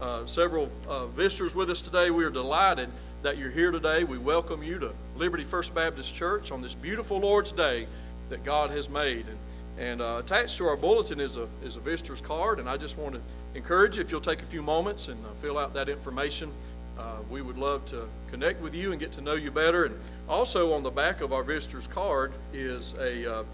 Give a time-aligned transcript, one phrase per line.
[0.00, 2.10] uh, several uh, visitors with us today.
[2.10, 2.88] We are delighted
[3.22, 4.04] that you're here today.
[4.04, 7.88] We welcome you to Liberty First Baptist Church on this beautiful Lord's Day
[8.30, 9.26] that God has made.
[9.26, 9.38] And,
[9.78, 12.96] and uh, attached to our bulletin is a, is a visitor's card, and I just
[12.96, 13.20] want to
[13.54, 16.52] encourage you if you'll take a few moments and uh, fill out that information.
[16.96, 19.84] Uh, we would love to connect with you and get to know you better.
[19.84, 23.44] And also on the back of our visitor's card is a, uh,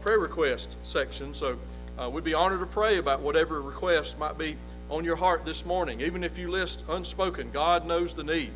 [0.00, 1.34] prayer request section.
[1.34, 1.58] So
[2.10, 4.56] we'd be honored to pray about whatever request might be
[4.92, 6.02] on your heart this morning.
[6.02, 8.50] Even if you list unspoken, God knows the need.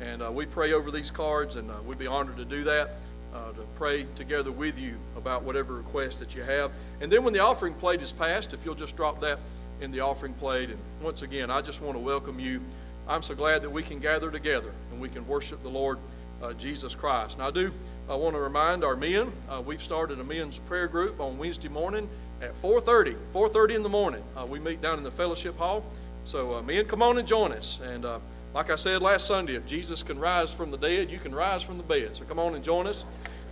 [0.00, 2.96] And uh, we pray over these cards, and uh, we'd be honored to do that,
[3.34, 6.72] uh, to pray together with you about whatever request that you have.
[7.02, 9.38] And then when the offering plate is passed, if you'll just drop that
[9.82, 10.70] in the offering plate.
[10.70, 12.62] And once again, I just want to welcome you.
[13.06, 15.98] I'm so glad that we can gather together and we can worship the Lord
[16.42, 17.36] uh, Jesus Christ.
[17.36, 17.70] Now, I do
[18.08, 21.68] I want to remind our men, uh, we've started a men's prayer group on Wednesday
[21.68, 22.08] morning
[22.42, 24.22] at 4.30, 4.30 in the morning.
[24.36, 25.84] Uh, we meet down in the fellowship hall.
[26.24, 27.80] So, uh, men, come on and join us.
[27.80, 28.18] And uh,
[28.52, 31.62] like I said last Sunday, if Jesus can rise from the dead, you can rise
[31.62, 32.16] from the bed.
[32.16, 33.04] So come on and join us.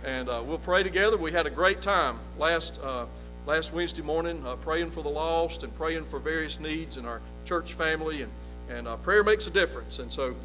[0.03, 1.17] And uh, we'll pray together.
[1.17, 3.05] We had a great time last, uh,
[3.45, 7.21] last Wednesday morning uh, praying for the lost and praying for various needs in our
[7.45, 8.23] church family.
[8.23, 8.31] And,
[8.69, 9.99] and uh, prayer makes a difference.
[9.99, 10.35] And so,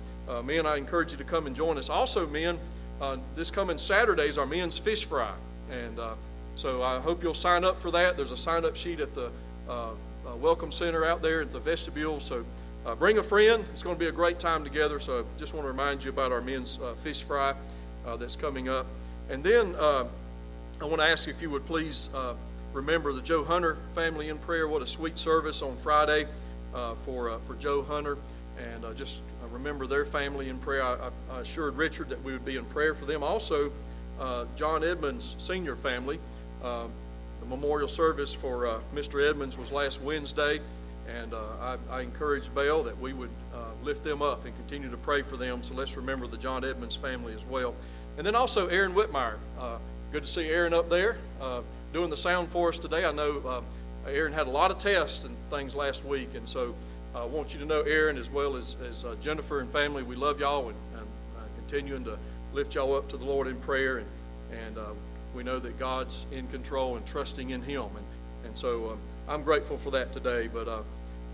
[0.45, 1.89] men, I encourage you to come and join us.
[1.89, 2.59] Also, men,
[3.35, 5.33] this coming Saturday is our men's fish fry.
[5.71, 5.99] And
[6.57, 8.17] so I hope you'll sign up for that.
[8.17, 9.31] There's a sign up sheet at the
[9.69, 9.91] uh,
[10.27, 12.19] uh, Welcome Center out there at the vestibule.
[12.19, 12.47] So
[12.87, 13.65] uh, bring a friend.
[13.73, 14.99] It's going to be a great time together.
[14.99, 17.55] So I just want to remind you about our men's uh, fish fry
[18.07, 18.87] uh, that's coming up.
[19.29, 20.07] And then uh,
[20.81, 22.09] I want to ask you if you would please
[22.73, 24.67] remember the Joe Hunter family in prayer.
[24.67, 26.27] What a sweet service on Friday
[27.05, 28.17] for, for Joe Hunter.
[28.59, 30.83] And just remember their family in prayer.
[30.83, 33.23] I, I, assured Richard that we would be in prayer for them.
[33.23, 33.73] Also,
[34.57, 36.19] John Edmonds' senior family.
[36.67, 36.89] Uh,
[37.39, 39.25] the memorial service for uh, Mr.
[39.25, 40.59] Edmonds was last Wednesday,
[41.07, 43.31] and uh, I, I encouraged Bell that we would
[43.85, 45.63] lift them up and continue to pray for them.
[45.63, 47.73] So let's remember the John Edmonds family as well.
[48.19, 49.37] And then also Aaron Whitmire.
[50.11, 51.19] good to see Aaron up there
[51.93, 53.05] doing the sound for us today.
[53.05, 53.63] I know
[54.09, 56.75] Aaron had a lot of tests and things last week, and so
[57.15, 60.03] I want you to know Aaron as well as, as uh, Jennifer and family.
[60.03, 62.19] We love y'all and, and uh, continuing to
[62.53, 63.99] lift y'all up to the Lord in prayer.
[63.99, 64.07] And,
[64.53, 64.91] and uh,
[65.37, 67.85] we know that God's in control and trusting in Him.
[67.85, 68.07] And,
[68.47, 68.99] and so um,
[69.29, 70.49] I'm grateful for that today.
[70.49, 70.83] But, uh,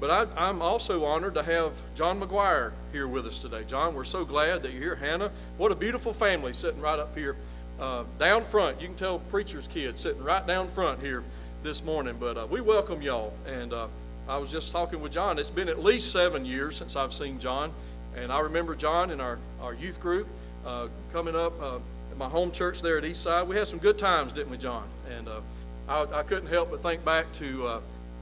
[0.01, 3.63] but I, am also honored to have John McGuire here with us today.
[3.65, 4.97] John, we're so glad that you're here.
[4.97, 7.37] Hannah, what a beautiful family sitting right up here
[7.79, 8.81] uh, down front.
[8.81, 11.23] You can tell preacher's kids sitting right down front here
[11.63, 12.17] this morning.
[12.19, 13.33] But uh, we welcome y'all.
[13.47, 13.87] And uh,
[14.29, 15.39] I was just talking with John.
[15.39, 17.73] It's been at least seven years since I've seen John.
[18.17, 20.27] And I remember John in our, our youth group
[20.67, 21.79] uh, coming up uh,
[22.13, 23.47] at my home church there at Eastside.
[23.47, 24.87] We had some good times, didn't we, John?
[25.17, 25.41] And uh,
[25.89, 27.81] I, I, couldn't help but think back to uh,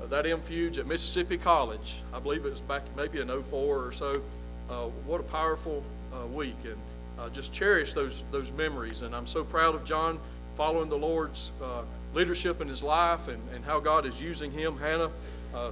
[0.09, 2.01] that infuge at Mississippi College.
[2.13, 4.23] I believe it was back maybe in 04 or so.
[4.71, 6.77] Uh, what a powerful uh, week, and
[7.19, 9.03] uh, just cherish those those memories.
[9.03, 10.21] And I'm so proud of John
[10.55, 11.83] following the Lord's uh,
[12.15, 14.79] leadership in his life and, and how God is using him.
[14.79, 15.11] Hannah,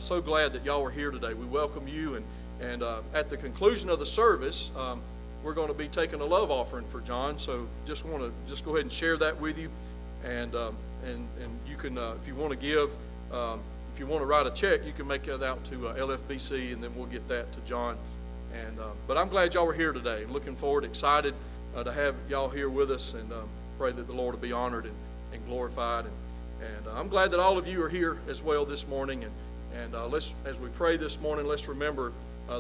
[0.01, 1.35] so glad that y'all are here today.
[1.35, 2.25] We welcome you, and
[2.61, 2.83] and
[3.15, 4.73] at the conclusion of the service.
[4.77, 5.03] Um,
[5.43, 7.39] we're going to be taking a love offering for John.
[7.39, 9.71] So just want to just go ahead and share that with you,
[10.25, 12.91] and um, and and you can uh, if you want to give.
[13.33, 13.61] Um,
[13.95, 16.73] if you want to write a check, you can make that out to uh, LFBC,
[16.73, 17.99] and then we'll get that to John.
[18.55, 20.25] And uh, but I'm glad y'all were here today.
[20.25, 21.35] Looking forward, excited
[21.75, 24.53] uh, to have y'all here with us, and um, pray that the Lord will be
[24.53, 24.95] honored and,
[25.33, 26.05] and glorified.
[26.05, 26.15] And
[26.77, 29.25] and uh, I'm glad that all of you are here as well this morning.
[29.25, 29.33] And
[29.83, 32.13] and uh, let's as we pray this morning, let's remember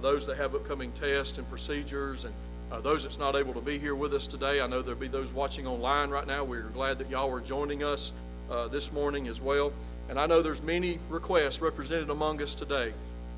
[0.02, 2.34] those that have upcoming tests and procedures and
[2.70, 5.08] uh, those that's not able to be here with us today, I know there'll be
[5.08, 6.44] those watching online right now.
[6.44, 8.12] We're glad that y'all are joining us
[8.50, 9.72] uh, this morning as well.
[10.08, 12.92] And I know there's many requests represented among us today.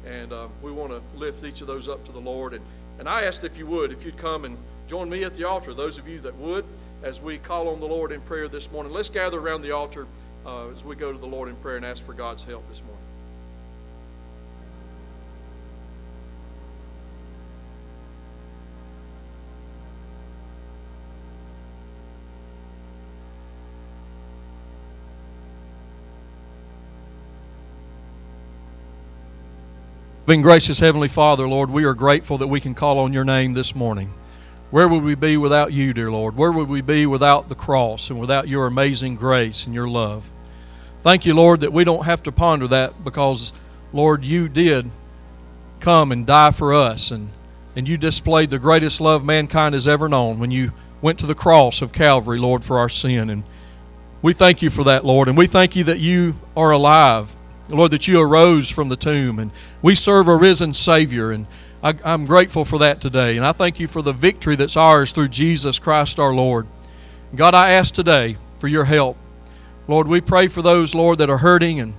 [0.04, 2.54] And uh, we want to lift each of those up to the Lord.
[2.54, 2.64] And,
[2.98, 4.56] and I asked if you would, if you'd come and
[4.88, 6.64] join me at the altar, those of you that would,
[7.02, 8.92] as we call on the Lord in prayer this morning.
[8.92, 10.06] Let's gather around the altar
[10.44, 12.82] uh, as we go to the Lord in prayer and ask for God's help this
[12.82, 13.04] morning.
[30.30, 33.54] Being gracious Heavenly Father, Lord, we are grateful that we can call on your name
[33.54, 34.14] this morning.
[34.70, 36.36] Where would we be without you, dear Lord?
[36.36, 40.30] Where would we be without the cross and without your amazing grace and your love?
[41.02, 43.52] Thank you, Lord, that we don't have to ponder that because,
[43.92, 44.92] Lord, you did
[45.80, 47.30] come and die for us and,
[47.74, 50.72] and you displayed the greatest love mankind has ever known when you
[51.02, 53.30] went to the cross of Calvary, Lord, for our sin.
[53.30, 53.42] And
[54.22, 55.26] we thank you for that, Lord.
[55.26, 57.34] And we thank you that you are alive
[57.70, 59.50] Lord, that you arose from the tomb and
[59.82, 61.30] we serve a risen Savior.
[61.30, 61.46] And
[61.82, 63.36] I, I'm grateful for that today.
[63.36, 66.66] And I thank you for the victory that's ours through Jesus Christ our Lord.
[67.34, 69.16] God, I ask today for your help.
[69.88, 71.94] Lord, we pray for those, Lord, that are hurting and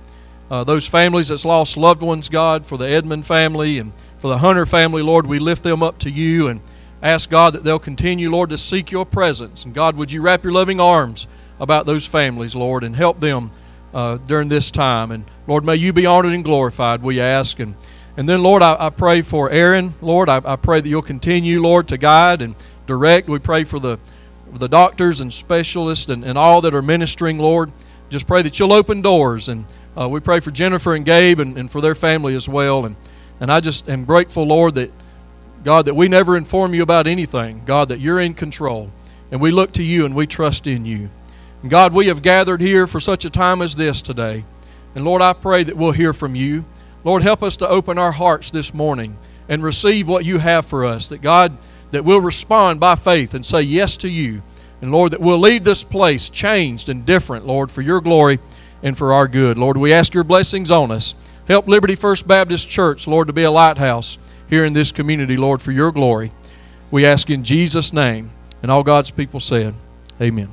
[0.50, 4.38] uh, those families that's lost loved ones, God, for the Edmond family and for the
[4.38, 6.60] Hunter family, Lord, we lift them up to you and
[7.02, 9.64] ask, God, that they'll continue, Lord, to seek your presence.
[9.64, 11.26] And God, would you wrap your loving arms
[11.58, 13.50] about those families, Lord, and help them
[13.94, 15.10] uh, during this time.
[15.10, 17.58] And Lord, may you be honored and glorified, we ask.
[17.58, 17.74] And,
[18.16, 19.94] and then, Lord, I, I pray for Aaron.
[20.00, 22.54] Lord, I, I pray that you'll continue, Lord, to guide and
[22.86, 23.28] direct.
[23.28, 23.98] We pray for the,
[24.52, 27.72] the doctors and specialists and, and all that are ministering, Lord.
[28.10, 29.48] Just pray that you'll open doors.
[29.48, 29.66] And
[29.98, 32.84] uh, we pray for Jennifer and Gabe and, and for their family as well.
[32.84, 32.96] And,
[33.40, 34.92] and I just am grateful, Lord, that
[35.64, 37.62] God, that we never inform you about anything.
[37.64, 38.92] God, that you're in control.
[39.30, 41.08] And we look to you and we trust in you.
[41.68, 44.44] God, we have gathered here for such a time as this today.
[44.96, 46.64] And Lord, I pray that we'll hear from you.
[47.04, 49.16] Lord, help us to open our hearts this morning
[49.48, 51.06] and receive what you have for us.
[51.08, 51.56] That God,
[51.92, 54.42] that we'll respond by faith and say yes to you.
[54.80, 58.40] And Lord, that we'll leave this place changed and different, Lord, for your glory
[58.82, 59.56] and for our good.
[59.56, 61.14] Lord, we ask your blessings on us.
[61.46, 64.18] Help Liberty First Baptist Church, Lord, to be a lighthouse
[64.48, 66.32] here in this community, Lord, for your glory.
[66.90, 68.32] We ask in Jesus' name.
[68.62, 69.74] And all God's people said,
[70.20, 70.48] Amen.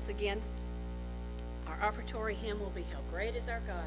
[0.00, 0.40] Once again.
[1.66, 3.86] Our offertory hymn will be How Great is Our God.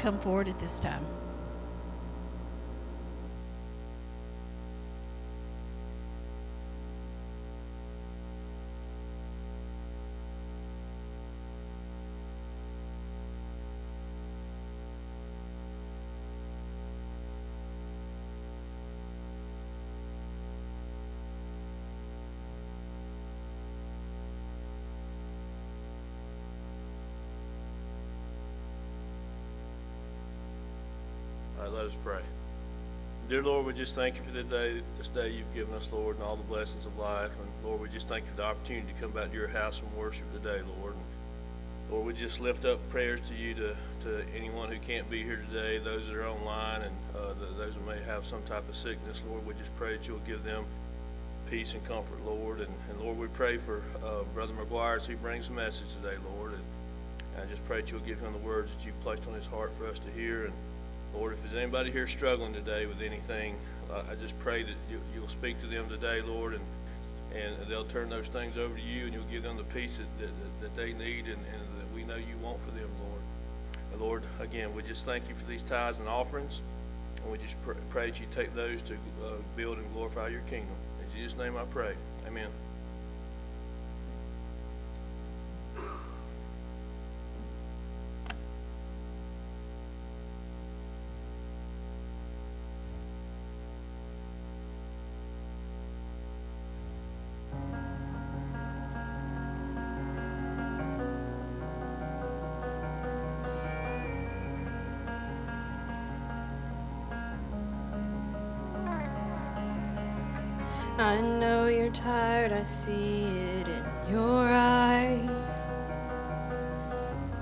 [0.00, 1.04] Come forward at this time.
[33.30, 36.16] Dear Lord, we just thank you for the day, this day you've given us, Lord,
[36.16, 37.30] and all the blessings of life.
[37.38, 39.80] And Lord, we just thank you for the opportunity to come back to your house
[39.80, 40.94] and worship today, Lord.
[40.94, 45.22] And Lord, we just lift up prayers to you to, to anyone who can't be
[45.22, 48.68] here today, those that are online, and uh, the, those who may have some type
[48.68, 49.22] of sickness.
[49.28, 50.64] Lord, we just pray that you'll give them
[51.48, 52.58] peace and comfort, Lord.
[52.58, 56.16] And, and Lord, we pray for uh, Brother McGuire as he brings a message today,
[56.34, 56.54] Lord.
[56.54, 56.64] And,
[57.36, 59.46] and I just pray that you'll give him the words that you've placed on his
[59.46, 60.46] heart for us to hear.
[60.46, 60.52] And
[61.14, 63.56] Lord, if there's anybody here struggling today with anything,
[63.92, 66.64] I just pray that you, will speak to them today, Lord, and,
[67.34, 70.18] and they'll turn those things over to you, and you'll give them the peace that,
[70.20, 73.22] that, that they need and, and that we know you want for them, Lord.
[73.92, 76.60] And Lord, again, we just thank you for these tithes and offerings.
[77.22, 80.42] And we just pr- pray that you take those to uh, build and glorify your
[80.42, 80.74] kingdom.
[81.04, 81.94] In Jesus' name I pray.
[82.26, 82.48] Amen.
[111.00, 115.72] I know you're tired, I see it in your eyes.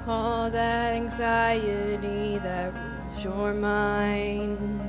[0.07, 4.81] All that anxiety that rules your mind.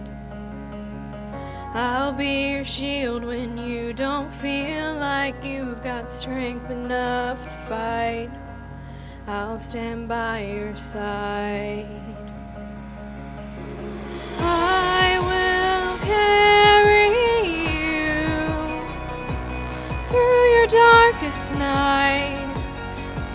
[1.73, 8.29] I'll be your shield when you don't feel like you've got strength enough to fight.
[9.25, 12.08] I'll stand by your side.
[21.29, 22.48] Darkest night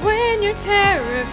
[0.02, 1.30] when you're terrified.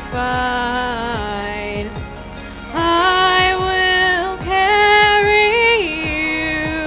[2.74, 6.86] I will carry you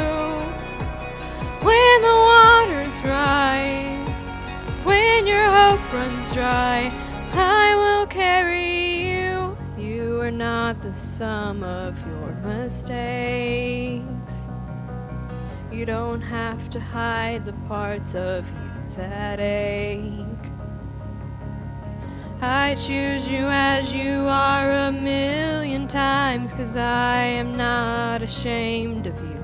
[1.66, 4.24] when the waters rise,
[4.84, 6.92] when your hope runs dry.
[7.32, 9.56] I will carry you.
[9.76, 14.04] You are not the sum of your mistakes.
[15.72, 18.63] You don't have to hide the parts of you
[18.96, 20.02] that ache.
[22.40, 29.18] I choose you as you are a million times, cause I am not ashamed of
[29.20, 29.38] you,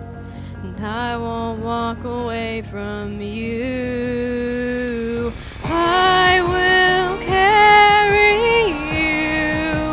[0.63, 5.33] and I won't walk away from you.
[5.65, 9.85] I will carry you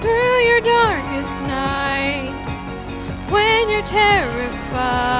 [0.00, 2.32] through your darkest night
[3.30, 5.15] when you're terrified.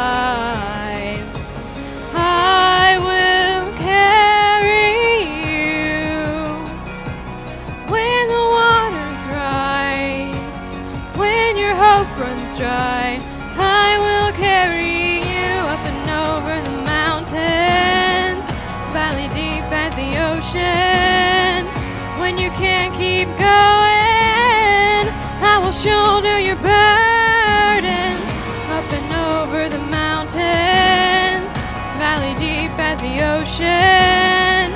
[33.07, 34.73] The ocean.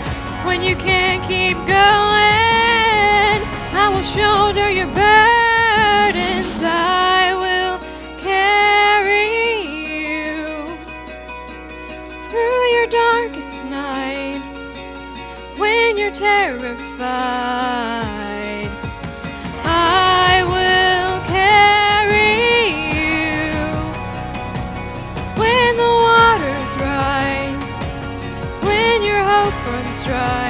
[0.46, 3.38] When you can't keep going,
[3.82, 6.56] I will shoulder your burdens.
[6.62, 7.76] I will
[8.28, 9.30] carry
[9.96, 10.36] you
[12.28, 14.42] through your darkest night
[15.58, 17.99] when you're terrified.
[30.10, 30.49] Runs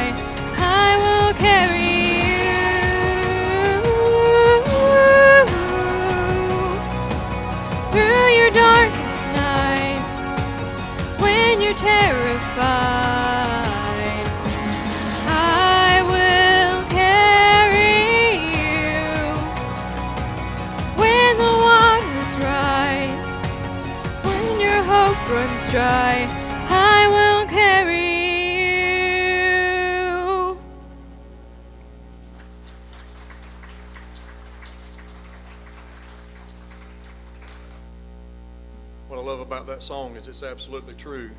[39.80, 41.30] that song is it's absolutely true.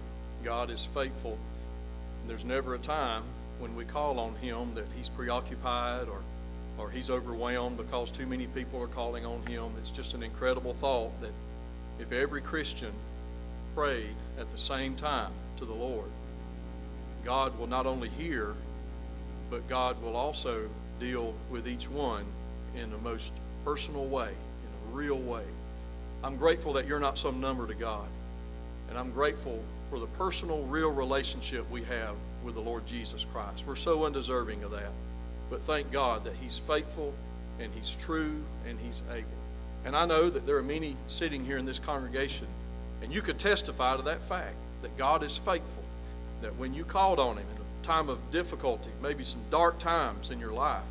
[0.44, 1.38] God is faithful.
[2.28, 3.22] There's never a time
[3.60, 6.22] when we call on Him that He's preoccupied or,
[6.80, 9.74] or He's overwhelmed because too many people are calling on Him.
[9.78, 11.34] It's just an incredible thought that
[12.00, 12.92] if every Christian
[13.76, 16.10] prayed at the same time to the Lord,
[17.24, 18.56] God will not only hear,
[19.52, 20.68] but God will also
[21.00, 22.26] deal with each one
[22.76, 23.34] in the most
[23.64, 25.44] personal way, in a real way.
[26.24, 28.08] I'm grateful that you're not some number to God.
[28.92, 33.66] And I'm grateful for the personal, real relationship we have with the Lord Jesus Christ.
[33.66, 34.92] We're so undeserving of that.
[35.50, 37.14] But thank God that He's faithful
[37.58, 39.30] and He's true and He's able.
[39.86, 42.48] And I know that there are many sitting here in this congregation,
[43.02, 45.84] and you could testify to that fact that God is faithful.
[46.42, 50.32] That when you called on Him in a time of difficulty, maybe some dark times
[50.32, 50.84] in your life,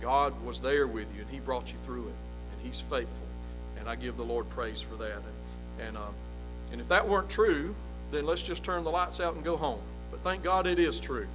[0.00, 2.14] God was there with you and He brought you through it.
[2.52, 3.28] And He's faithful.
[3.78, 5.16] And I give the Lord praise for that.
[5.16, 6.08] And, and, uh,
[6.74, 7.72] and if that weren't true,
[8.10, 9.78] then let's just turn the lights out and go home.
[10.10, 11.28] But thank God it is true.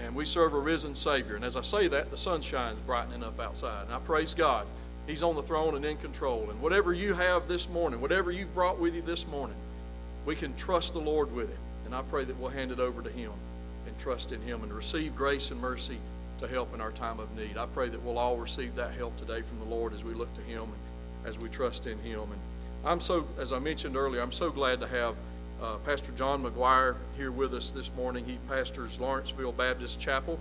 [0.00, 1.36] And we serve a risen Savior.
[1.36, 3.84] And as I say that, the sun shines brightening up outside.
[3.84, 4.66] And I praise God.
[5.06, 6.50] He's on the throne and in control.
[6.50, 9.54] And whatever you have this morning, whatever you've brought with you this morning,
[10.26, 11.58] we can trust the Lord with it.
[11.84, 13.30] And I pray that we'll hand it over to Him
[13.86, 15.98] and trust in Him and receive grace and mercy
[16.40, 17.56] to help in our time of need.
[17.56, 20.34] I pray that we'll all receive that help today from the Lord as we look
[20.34, 22.22] to Him and as we trust in Him.
[22.22, 22.40] And
[22.86, 25.16] I'm so, as I mentioned earlier, I'm so glad to have
[25.62, 28.26] uh, Pastor John McGuire here with us this morning.
[28.26, 30.38] He pastors Lawrenceville Baptist Chapel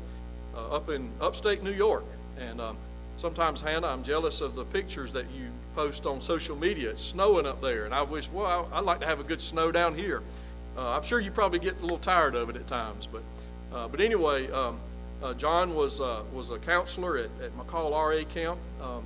[0.53, 2.03] uh, up in upstate New York.
[2.37, 2.77] And um,
[3.15, 6.89] sometimes, Hannah, I'm jealous of the pictures that you post on social media.
[6.89, 9.71] It's snowing up there, and I wish, well, I'd like to have a good snow
[9.71, 10.21] down here.
[10.75, 13.23] Uh, I'm sure you probably get a little tired of it at times, but
[13.73, 14.79] uh, but anyway, um,
[15.23, 19.03] uh, John was uh, was a counselor at, at McCall RA camp, um,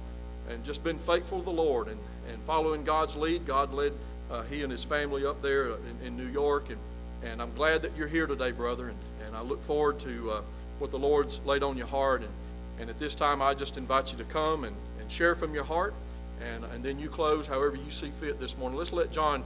[0.50, 3.46] and just been faithful to the Lord and, and following God's lead.
[3.46, 3.94] God led
[4.30, 6.70] uh, he and his family up there in, in, New York.
[6.70, 6.80] And,
[7.24, 8.90] and I'm glad that you're here today, brother.
[8.90, 10.42] And, and I look forward to uh,
[10.80, 12.22] what the Lord's laid on your heart.
[12.22, 12.32] And,
[12.80, 15.64] and at this time, I just invite you to come and, and share from your
[15.64, 15.94] heart.
[16.42, 18.78] And, and then you close however you see fit this morning.
[18.78, 19.44] Let's let John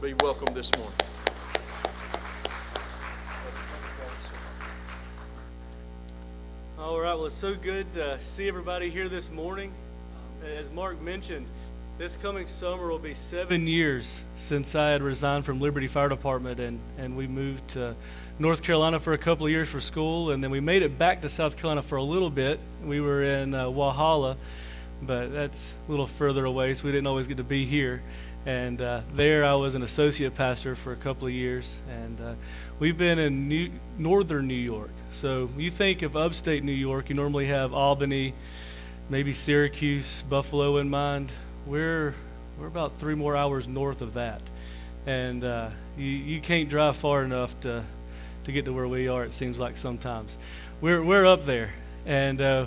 [0.00, 0.98] be welcome this morning.
[6.78, 9.72] All right, well, it's so good to see everybody here this morning.
[10.44, 11.46] As Mark mentioned,
[12.02, 16.58] this coming summer will be seven years since I had resigned from Liberty Fire Department
[16.58, 17.94] and, and we moved to
[18.40, 21.22] North Carolina for a couple of years for school, and then we made it back
[21.22, 22.58] to South Carolina for a little bit.
[22.84, 24.36] We were in uh, Walhalla,
[25.02, 28.02] but that's a little further away, so we didn't always get to be here.
[28.46, 32.34] And uh, there I was an associate pastor for a couple of years, and uh,
[32.80, 34.90] we've been in New- northern New York.
[35.12, 38.34] So you think of upstate New York, you normally have Albany,
[39.08, 41.30] maybe Syracuse, Buffalo in mind
[41.66, 42.14] we're
[42.58, 44.42] we're about three more hours north of that,
[45.06, 47.84] and uh, you you can't drive far enough to
[48.44, 49.24] to get to where we are.
[49.24, 50.36] It seems like sometimes.
[50.80, 51.72] We're we're up there,
[52.06, 52.66] and uh,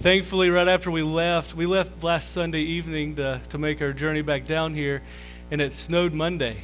[0.00, 4.22] thankfully, right after we left, we left last Sunday evening to to make our journey
[4.22, 5.02] back down here,
[5.50, 6.62] and it snowed Monday,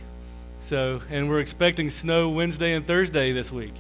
[0.61, 3.75] so and we're expecting snow Wednesday and Thursday this week,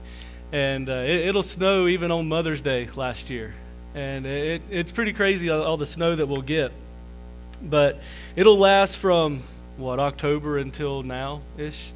[0.53, 3.55] and uh, it, will snow even on Mother's Day last year,
[3.95, 6.73] and it, it's pretty crazy all, all the snow that we'll get.
[7.65, 8.01] But
[8.37, 9.43] it'll last from
[9.77, 11.93] what October until now ish.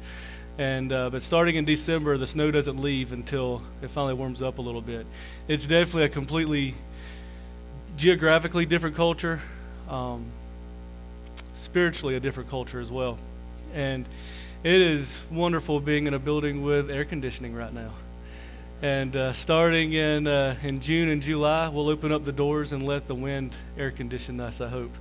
[0.57, 4.57] And uh, but starting in December, the snow doesn't leave until it finally warms up
[4.57, 5.05] a little bit.
[5.47, 6.75] It's definitely a completely
[7.95, 9.41] geographically different culture,
[9.87, 10.25] um,
[11.53, 13.17] spiritually a different culture as well.
[13.73, 14.05] And
[14.63, 17.93] it is wonderful being in a building with air conditioning right now.
[18.81, 22.83] And uh, starting in uh, in June and July, we'll open up the doors and
[22.83, 24.59] let the wind air condition us.
[24.59, 24.91] I hope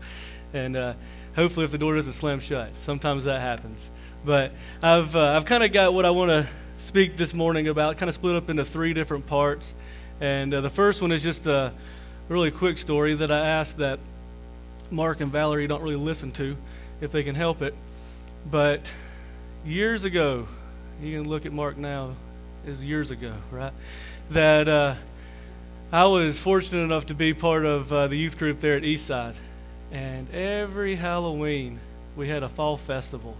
[0.53, 0.95] and uh,
[1.35, 3.91] hopefully, if the door doesn't slam shut, sometimes that happens.
[4.25, 7.99] But I've uh, I've kind of got what I want to speak this morning about,
[7.99, 9.75] kind of split up into three different parts.
[10.21, 11.73] And uh, the first one is just a
[12.29, 13.99] really quick story that I asked that
[14.91, 16.57] Mark and Valerie don't really listen to,
[17.01, 17.75] if they can help it.
[18.51, 18.91] But
[19.65, 20.49] years ago,
[21.03, 22.15] you can look at Mark now,
[22.67, 23.73] is years ago, right?
[24.31, 24.95] That uh,
[25.93, 29.35] I was fortunate enough to be part of uh, the youth group there at Eastside.
[29.93, 31.79] And every Halloween,
[32.17, 33.37] we had a fall festival.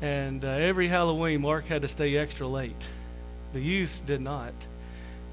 [0.00, 2.82] And uh, every Halloween, Mark had to stay extra late.
[3.52, 4.52] The youth did not.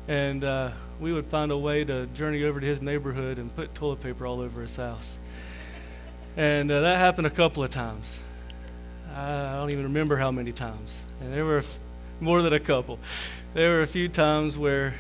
[0.08, 3.74] And uh, we would find a way to journey over to his neighborhood and put
[3.74, 5.18] toilet paper all over his house.
[6.38, 8.18] And uh, that happened a couple of times.
[9.16, 11.00] I don't even remember how many times.
[11.22, 11.64] And there were
[12.20, 13.00] more than a couple.
[13.54, 14.96] There were a few times where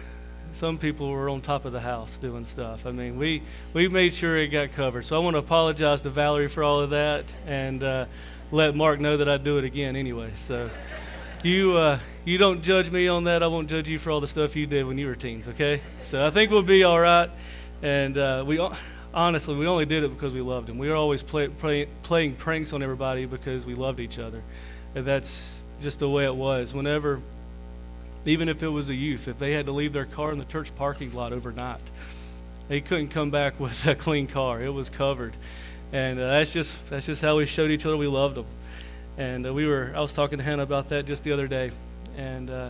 [0.56, 2.86] some people were on top of the house doing stuff.
[2.86, 5.06] I mean, we we made sure it got covered.
[5.06, 8.06] So I want to apologize to Valerie for all of that, and uh,
[8.52, 10.32] let Mark know that I'd do it again anyway.
[10.36, 10.70] So
[11.44, 13.44] you uh, you don't judge me on that.
[13.44, 15.50] I won't judge you for all the stuff you did when you were teens.
[15.50, 15.82] Okay?
[16.04, 17.30] So I think we'll be all right.
[17.82, 18.65] And uh, we
[19.13, 20.78] honestly we only did it because we loved him.
[20.78, 24.41] We were always play, play, playing pranks on everybody because we loved each other.
[24.96, 26.74] And that's just the way it was.
[26.74, 27.22] Whenever
[28.25, 30.45] even if it was a youth, if they had to leave their car in the
[30.45, 31.79] church parking lot overnight,
[32.67, 34.61] they couldn't come back with a clean car.
[34.61, 35.33] It was covered,
[35.93, 38.45] and uh, that's just that's just how we showed each other we loved them.
[39.17, 41.71] And uh, we were I was talking to Hannah about that just the other day,
[42.17, 42.69] and uh,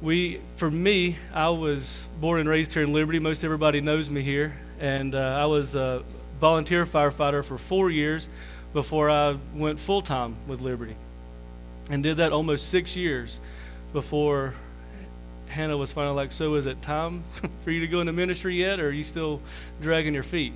[0.00, 3.18] we for me I was born and raised here in Liberty.
[3.18, 6.02] Most everybody knows me here, and uh, I was a
[6.40, 8.28] volunteer firefighter for four years
[8.72, 10.96] before I went full time with Liberty,
[11.90, 13.40] and did that almost six years
[13.92, 14.54] before
[15.48, 17.24] Hannah was finally like, So is it time
[17.64, 19.40] for you to go into ministry yet, or are you still
[19.80, 20.54] dragging your feet?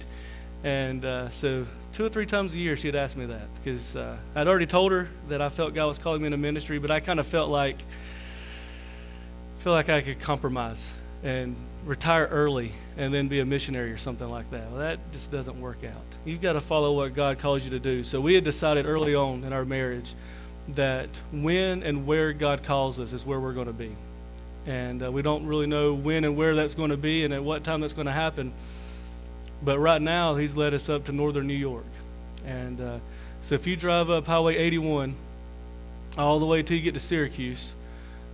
[0.65, 4.17] And uh, so, two or three times a year, she'd ask me that because uh,
[4.35, 7.01] I'd already told her that I felt God was calling me into ministry, but I
[7.01, 7.77] kind of felt like
[9.59, 10.91] feel like I could compromise
[11.23, 14.71] and retire early and then be a missionary or something like that.
[14.71, 16.05] Well, that just doesn't work out.
[16.25, 18.03] You've got to follow what God calls you to do.
[18.03, 20.15] So we had decided early on in our marriage
[20.71, 23.95] that when and where God calls us is where we're going to be.
[24.67, 27.43] And uh, we don't really know when and where that's going to be and at
[27.43, 28.53] what time that's going to happen.
[29.63, 31.85] But right now, He's led us up to northern New York.
[32.45, 32.99] And uh,
[33.43, 35.15] so if you drive up Highway 81
[36.19, 37.75] all the way till you get to Syracuse,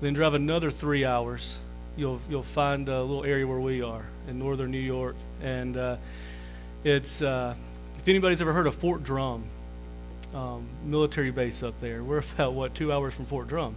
[0.00, 1.60] then drive another three hours,
[1.96, 5.96] you'll you'll find a little area where we are in northern New York, and uh,
[6.84, 7.54] it's uh,
[7.96, 9.44] if anybody's ever heard of Fort Drum,
[10.34, 12.02] um, military base up there.
[12.02, 13.76] We're about what two hours from Fort Drum,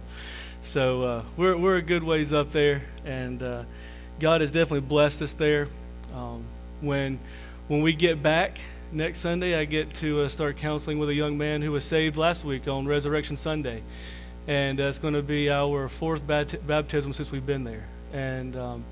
[0.64, 3.64] so uh, we're we're a good ways up there, and uh,
[4.20, 5.68] God has definitely blessed us there.
[6.14, 6.44] Um,
[6.80, 7.18] when
[7.68, 8.58] when we get back
[8.92, 12.16] next Sunday, I get to uh, start counseling with a young man who was saved
[12.16, 13.82] last week on Resurrection Sunday,
[14.46, 18.56] and uh, it's going to be our fourth bat- baptism since we've been there, and
[18.56, 18.84] um,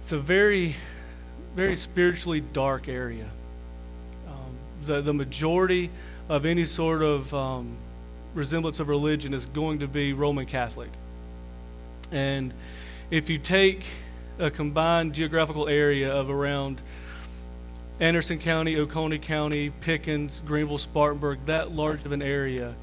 [0.00, 0.76] it's a very
[1.54, 3.28] very spiritually dark area.
[4.84, 5.90] The the majority
[6.28, 7.76] of any sort of um,
[8.34, 10.90] resemblance of religion is going to be Roman Catholic,
[12.10, 12.52] and
[13.10, 13.84] if you take
[14.38, 16.80] a combined geographical area of around
[18.00, 22.74] Anderson County, Oconee County, Pickens, Greenville, Spartanburg, that large of an area,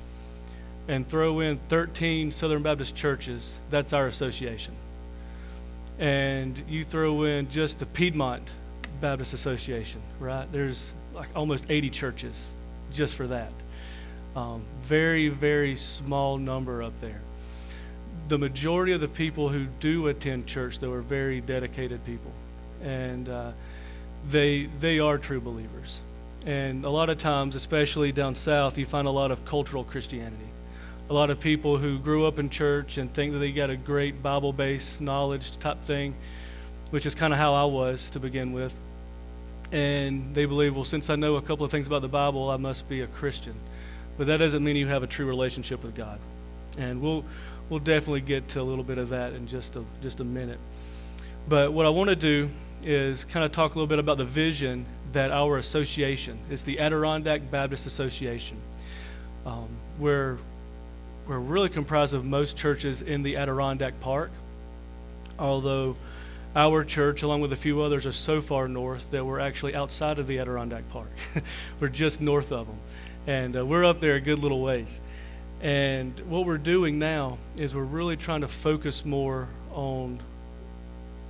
[0.87, 4.73] and throw in 13 Southern Baptist churches, that's our association.
[5.97, 8.49] And you throw in just the Piedmont
[9.01, 10.49] Baptist Association, right?
[10.51, 12.53] There's like almost 80 churches
[12.91, 13.51] just for that.
[14.35, 17.19] Um, very, very small number up there.
[18.29, 22.31] The majority of the people who do attend church, though, are very dedicated people.
[22.81, 23.51] And uh,
[24.29, 26.01] they, they are true believers.
[26.45, 30.37] And a lot of times, especially down south, you find a lot of cultural Christianity.
[31.09, 33.75] A lot of people who grew up in church and think that they got a
[33.75, 36.15] great Bible based knowledge type thing,
[36.91, 38.73] which is kind of how I was to begin with
[39.71, 42.57] and they believe, well, since I know a couple of things about the Bible, I
[42.57, 43.53] must be a Christian.
[44.17, 46.19] But that doesn't mean you have a true relationship with God.
[46.77, 47.23] And we'll
[47.69, 50.59] we'll definitely get to a little bit of that in just a just a minute.
[51.47, 52.49] But what I want to do
[52.83, 56.79] is kind of talk a little bit about the vision that our association is the
[56.79, 58.57] Adirondack Baptist Association.
[59.45, 60.37] Um, we're
[61.27, 64.31] we're really comprised of most churches in the Adirondack Park,
[65.37, 65.95] although
[66.55, 70.17] our church, along with a few others, are so far north that we're actually outside
[70.17, 71.11] of the Adirondack Park.
[71.79, 72.79] we're just north of them.
[73.27, 74.99] And uh, we're up there a good little ways.
[75.61, 80.19] And what we're doing now is we're really trying to focus more on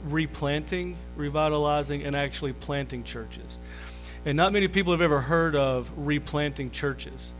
[0.06, 3.60] replanting, revitalizing, and actually planting churches.
[4.26, 7.34] And not many people have ever heard of replanting churches.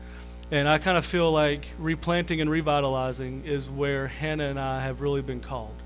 [0.52, 5.00] And I kind of feel like replanting and revitalizing is where Hannah and I have
[5.00, 5.79] really been called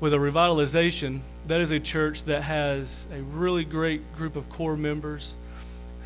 [0.00, 4.76] with a revitalization, that is a church that has a really great group of core
[4.76, 5.34] members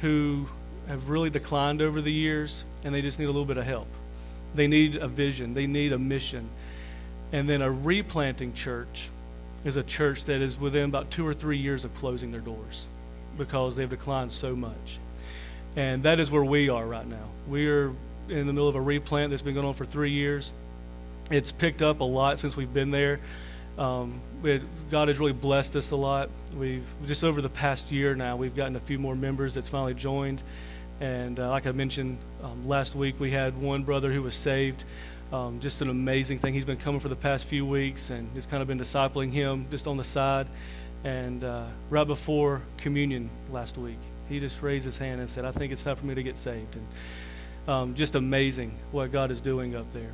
[0.01, 0.47] who
[0.89, 3.89] have really declined over the years and they just need a little bit of help.
[4.55, 6.49] They need a vision, they need a mission.
[7.33, 9.11] And then a replanting church
[9.65, 12.87] is a church that is within about two or three years of closing their doors
[13.37, 14.99] because they've declined so much.
[15.77, 17.29] And that is where we are right now.
[17.49, 17.93] We are
[18.29, 20.53] in the middle of a replant that's been going on for three years.
[21.31, 23.21] It's picked up a lot since we've been there.
[23.79, 26.31] Um, had, God has really blessed us a lot.
[26.57, 29.95] We've just over the past year now, we've gotten a few more members that's finally
[29.95, 30.43] joined.
[31.01, 34.85] And uh, like I mentioned um, last week, we had one brother who was saved.
[35.33, 36.55] Um, just an amazing thing.
[36.55, 39.67] He's been coming for the past few weeks and just kind of been discipling him
[39.71, 40.49] just on the side.
[41.05, 45.53] And uh, right before communion last week, he just raised his hand and said, I
[45.53, 46.77] think it's time for me to get saved.
[46.77, 50.11] And um, just amazing what God is doing up there.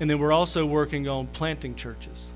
[0.00, 2.30] And then we're also working on planting churches.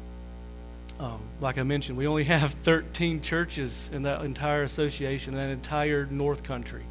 [0.98, 6.06] Um, like I mentioned, we only have 13 churches in that entire association, that entire
[6.06, 6.84] North Country.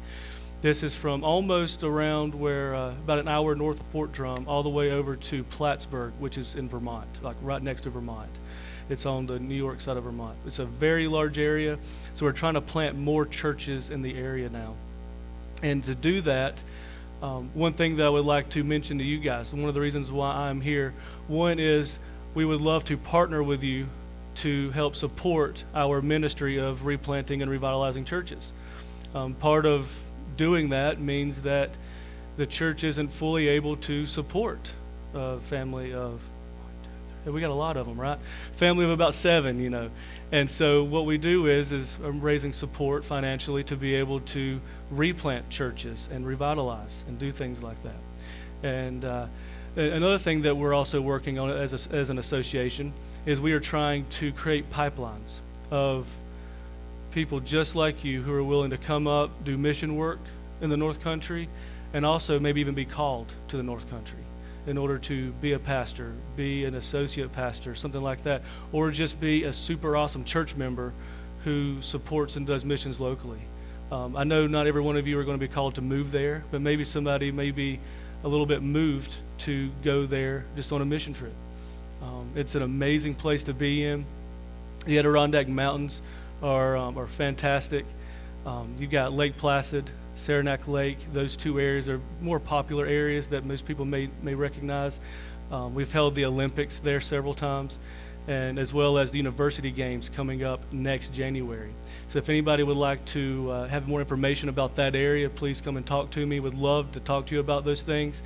[0.62, 4.62] This is from almost around where, uh, about an hour north of Fort Drum, all
[4.62, 8.30] the way over to Plattsburgh, which is in Vermont, like right next to Vermont.
[8.88, 10.36] It's on the New York side of Vermont.
[10.46, 11.78] It's a very large area,
[12.14, 14.74] so we're trying to plant more churches in the area now.
[15.62, 16.54] And to do that,
[17.22, 19.80] um, one thing that I would like to mention to you guys, one of the
[19.80, 20.94] reasons why I'm here,
[21.28, 21.98] one is
[22.34, 23.88] we would love to partner with you
[24.36, 28.52] to help support our ministry of replanting and revitalizing churches.
[29.14, 29.90] Um, part of
[30.36, 31.70] doing that means that
[32.36, 34.70] the church isn't fully able to support
[35.14, 36.20] a family of
[37.24, 38.18] we got a lot of them right?
[38.54, 39.90] Family of about seven you know.
[40.30, 44.60] And so what we do is is I'm raising support financially to be able to
[44.90, 47.96] replant churches and revitalize and do things like that.
[48.62, 49.26] And uh,
[49.76, 52.94] Another thing that we're also working on as, a, as an association
[53.26, 56.06] is we are trying to create pipelines of
[57.10, 60.20] people just like you who are willing to come up, do mission work
[60.60, 61.48] in the North Country,
[61.92, 64.18] and also maybe even be called to the North Country
[64.66, 69.20] in order to be a pastor, be an associate pastor, something like that, or just
[69.20, 70.92] be a super awesome church member
[71.44, 73.40] who supports and does missions locally.
[73.92, 76.10] Um, I know not every one of you are going to be called to move
[76.10, 77.78] there, but maybe somebody may be
[78.24, 81.34] a little bit moved to go there just on a mission trip.
[82.02, 84.04] Um, it's an amazing place to be in.
[84.84, 86.02] The Adirondack Mountains
[86.42, 87.84] are, um, are fantastic.
[88.44, 90.98] Um, you've got Lake Placid, Saranac Lake.
[91.12, 95.00] Those two areas are more popular areas that most people may, may recognize.
[95.50, 97.78] Um, we've held the Olympics there several times,
[98.28, 101.72] and as well as the university games coming up next January.
[102.08, 105.76] So if anybody would like to uh, have more information about that area, please come
[105.76, 106.40] and talk to me.
[106.40, 108.22] Would love to talk to you about those things.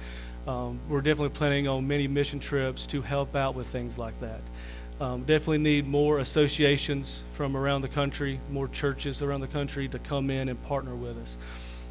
[0.51, 4.41] Um, we're definitely planning on many mission trips to help out with things like that.
[5.01, 10.01] Um, definitely need more associations from around the country, more churches around the country to
[10.01, 11.37] come in and partner with us.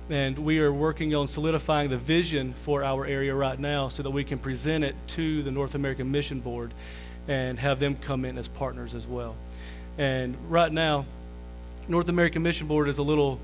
[0.10, 4.10] And we are working on solidifying the vision for our area right now so that
[4.10, 6.74] we can present it to the North American Mission Board
[7.30, 9.38] and have them come in as partners as well.
[9.98, 11.06] And right now,
[11.88, 13.40] North American Mission Board is a little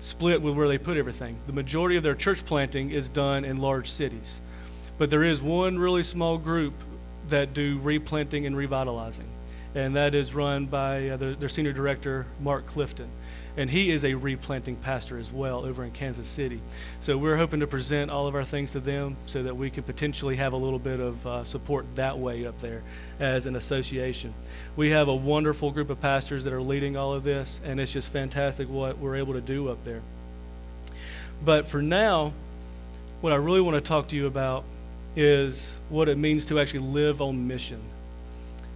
[0.00, 1.38] split with where they put everything.
[1.46, 4.40] The majority of their church planting is done in large cities.
[4.98, 6.74] But there is one really small group
[7.28, 9.28] that do replanting and revitalizing.
[9.74, 13.10] And that is run by uh, the, their senior director, Mark Clifton.
[13.58, 16.60] And he is a replanting pastor as well over in Kansas City.
[17.00, 19.82] So we're hoping to present all of our things to them so that we can
[19.82, 22.82] potentially have a little bit of uh, support that way up there
[23.18, 24.34] as an association.
[24.76, 27.92] We have a wonderful group of pastors that are leading all of this, and it's
[27.92, 30.02] just fantastic what we're able to do up there.
[31.42, 32.32] But for now,
[33.22, 34.64] what I really want to talk to you about
[35.16, 37.80] is what it means to actually live on mission.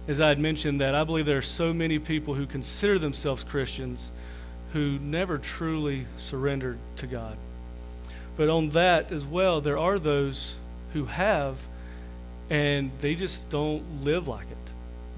[0.07, 3.43] As I had mentioned, that I believe there are so many people who consider themselves
[3.43, 4.11] Christians
[4.73, 7.37] who never truly surrendered to God.
[8.35, 10.55] But on that as well, there are those
[10.93, 11.57] who have,
[12.49, 14.57] and they just don't live like it.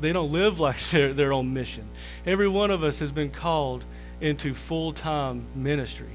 [0.01, 1.87] They don't live like they're, they're on mission.
[2.25, 3.85] Every one of us has been called
[4.19, 6.11] into full time ministry.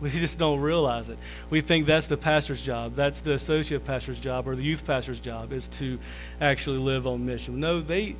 [0.00, 1.18] We just don't realize it.
[1.50, 5.20] We think that's the pastor's job, that's the associate pastor's job, or the youth pastor's
[5.20, 5.98] job is to
[6.40, 7.60] actually live on mission.
[7.60, 8.16] No, they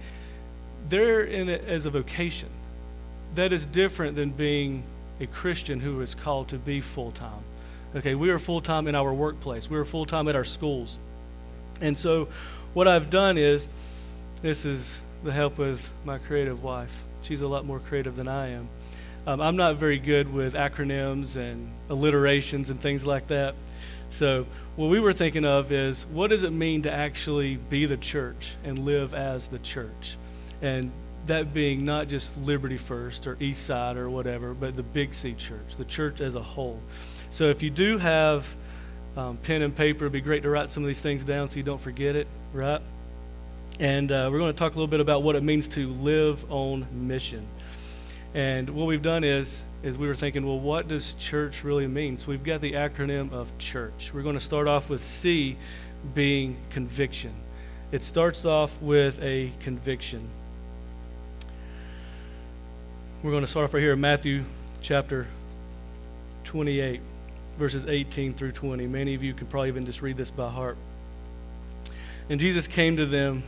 [0.89, 2.49] they're in it as a vocation.
[3.35, 4.85] That is different than being
[5.21, 7.43] a Christian who is called to be full time.
[7.97, 9.71] Okay, we are full time in our workplace.
[9.71, 10.99] We are full time at our schools.
[11.81, 12.29] And so
[12.75, 13.69] what I've done is
[14.43, 16.93] this is the help of my creative wife.
[17.23, 18.69] She's a lot more creative than I am.
[19.27, 23.55] Um, I'm not very good with acronyms and alliterations and things like that.
[24.11, 27.97] So, what we were thinking of is what does it mean to actually be the
[27.97, 30.17] church and live as the church?
[30.61, 30.93] And
[31.27, 35.33] that being not just Liberty First or East Side or whatever, but the Big C
[35.33, 36.81] Church, the church as a whole.
[37.31, 38.47] So, if you do have
[39.17, 41.57] um, pen and paper, it'd be great to write some of these things down so
[41.57, 42.83] you don't forget it, right?
[43.81, 46.51] And uh, we're going to talk a little bit about what it means to live
[46.53, 47.47] on mission.
[48.35, 52.17] And what we've done is, is we were thinking, well, what does church really mean?
[52.17, 54.11] So we've got the acronym of church.
[54.13, 55.57] We're going to start off with C
[56.15, 57.33] being conviction.
[57.93, 60.29] It starts off with a conviction.
[63.23, 64.45] We're going to start off right here in Matthew
[64.83, 65.29] chapter
[66.43, 67.01] 28,
[67.57, 68.87] verses 18 through 20.
[68.89, 70.77] Many of you can probably even just read this by heart.
[72.29, 73.45] And Jesus came to them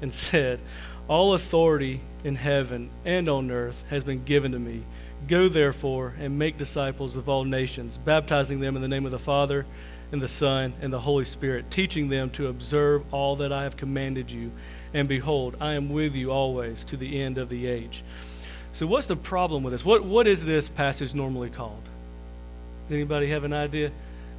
[0.00, 0.60] and said,
[1.08, 4.84] All authority in heaven and on earth has been given to me.
[5.28, 9.18] Go therefore and make disciples of all nations, baptizing them in the name of the
[9.18, 9.66] Father
[10.10, 13.76] and the Son and the Holy Spirit, teaching them to observe all that I have
[13.76, 14.50] commanded you.
[14.94, 18.02] And behold, I am with you always to the end of the age.
[18.72, 19.84] So, what's the problem with this?
[19.84, 21.82] What, what is this passage normally called?
[22.88, 23.90] Does anybody have an idea?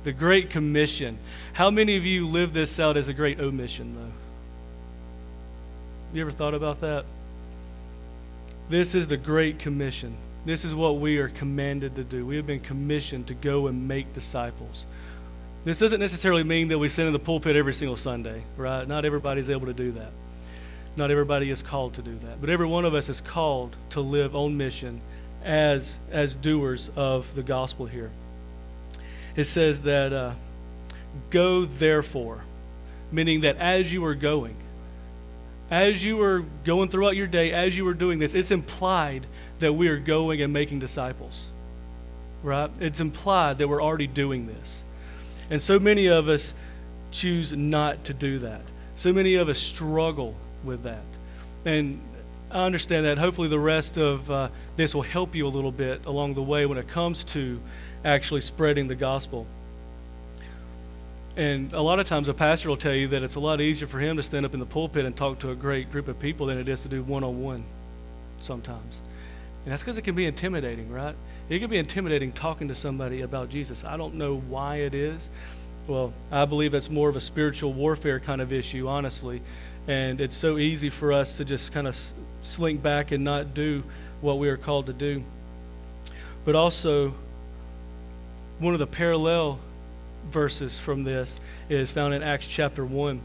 [0.03, 1.17] The Great Commission.
[1.53, 4.01] How many of you live this out as a great omission, though?
[4.01, 7.05] Have You ever thought about that?
[8.73, 10.17] This is the Great Commission.
[10.45, 12.25] This is what we are commanded to do.
[12.25, 14.87] We have been commissioned to go and make disciples.
[15.63, 18.87] This doesn't necessarily mean that we sit in the pulpit every single Sunday, right?
[18.87, 20.09] Not everybody's able to do that.
[20.95, 22.41] Not everybody is called to do that.
[22.41, 25.01] But every one of us is called to live on mission
[25.43, 28.09] as, as doers of the gospel here.
[29.35, 30.33] It says that, uh,
[31.29, 32.43] go therefore,
[33.11, 34.55] meaning that as you are going,
[35.73, 39.25] as you are going throughout your day, as you are doing this, it's implied
[39.57, 41.49] that we are going and making disciples.
[42.43, 42.69] Right?
[42.79, 44.83] It's implied that we're already doing this.
[45.49, 46.53] And so many of us
[47.09, 48.61] choose not to do that.
[48.97, 51.03] So many of us struggle with that.
[51.65, 51.99] And
[52.51, 53.17] I understand that.
[53.17, 56.67] Hopefully, the rest of uh, this will help you a little bit along the way
[56.67, 57.59] when it comes to
[58.05, 59.47] actually spreading the gospel.
[61.35, 63.87] And a lot of times, a pastor will tell you that it's a lot easier
[63.87, 66.19] for him to stand up in the pulpit and talk to a great group of
[66.19, 67.63] people than it is to do one on one
[68.39, 69.01] sometimes.
[69.63, 71.15] And that's because it can be intimidating, right?
[71.49, 73.83] It can be intimidating talking to somebody about Jesus.
[73.83, 75.29] I don't know why it is.
[75.87, 79.41] Well, I believe it's more of a spiritual warfare kind of issue, honestly.
[79.87, 81.97] And it's so easy for us to just kind of
[82.43, 83.83] slink back and not do
[84.21, 85.23] what we are called to do.
[86.45, 87.13] But also,
[88.59, 89.59] one of the parallel
[90.31, 93.21] verses from this is found in Acts chapter 1.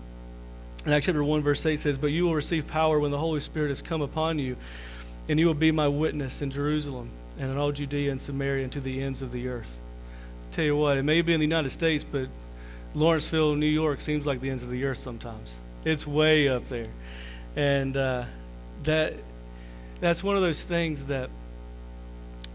[0.87, 3.41] In Acts chapter 1, verse 8 says, But you will receive power when the Holy
[3.41, 4.57] Spirit has come upon you,
[5.29, 8.73] and you will be my witness in Jerusalem and in all Judea and Samaria and
[8.73, 9.77] to the ends of the earth.
[10.53, 12.29] Tell you what, it may be in the United States, but
[12.95, 15.55] Lawrenceville, New York seems like the ends of the earth sometimes.
[15.85, 16.89] It's way up there.
[17.57, 18.25] And uh,
[18.85, 19.15] that
[20.01, 21.29] that's one of those things that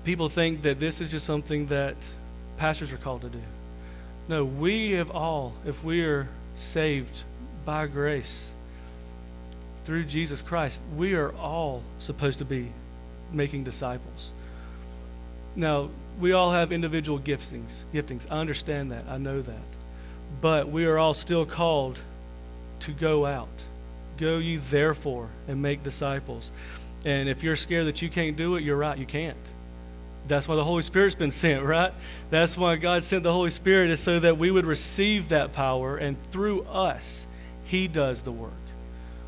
[0.03, 1.95] people think that this is just something that
[2.57, 3.41] pastors are called to do.
[4.27, 7.23] No, we have all, if we are saved
[7.65, 8.49] by grace
[9.85, 12.71] through Jesus Christ, we are all supposed to be
[13.31, 14.33] making disciples.
[15.55, 17.81] Now, we all have individual giftings.
[17.93, 18.25] Giftings.
[18.31, 19.05] I understand that.
[19.09, 19.55] I know that.
[20.41, 21.99] But we are all still called
[22.81, 23.49] to go out.
[24.17, 26.51] Go ye therefore and make disciples.
[27.05, 29.37] And if you're scared that you can't do it, you're right, you can't.
[30.27, 31.93] That's why the Holy Spirit's been sent, right?
[32.29, 35.97] That's why God sent the Holy Spirit is so that we would receive that power
[35.97, 37.27] and through us
[37.65, 38.51] he does the work.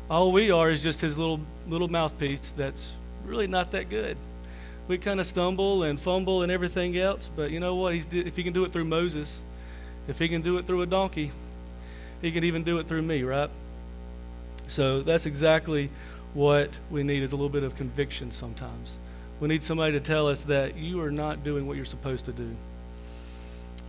[0.08, 2.92] All we are is just his little little mouthpiece that's
[3.24, 4.16] really not that good.
[4.88, 7.94] We kind of stumble and fumble and everything else, but you know what?
[7.94, 9.40] He's, if he can do it through Moses,
[10.06, 11.32] if he can do it through a donkey,
[12.22, 13.50] he can even do it through me, right?
[14.68, 15.90] So that's exactly
[16.34, 18.98] what we need is a little bit of conviction sometimes.
[19.40, 22.32] We need somebody to tell us that you are not doing what you're supposed to
[22.32, 22.56] do.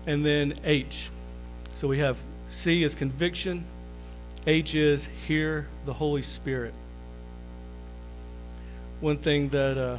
[0.05, 1.09] And then H.
[1.75, 2.17] So we have
[2.49, 3.63] C is conviction.
[4.45, 6.73] H is hear the Holy Spirit.
[8.99, 9.97] One thing that uh,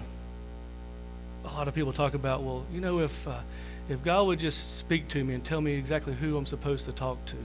[1.45, 3.41] a lot of people talk about, well, you know, if uh,
[3.89, 6.93] if God would just speak to me and tell me exactly who I'm supposed to
[6.93, 7.37] talk to,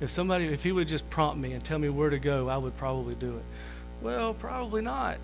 [0.00, 2.56] if somebody, if He would just prompt me and tell me where to go, I
[2.56, 3.44] would probably do it.
[4.00, 5.18] Well, probably not.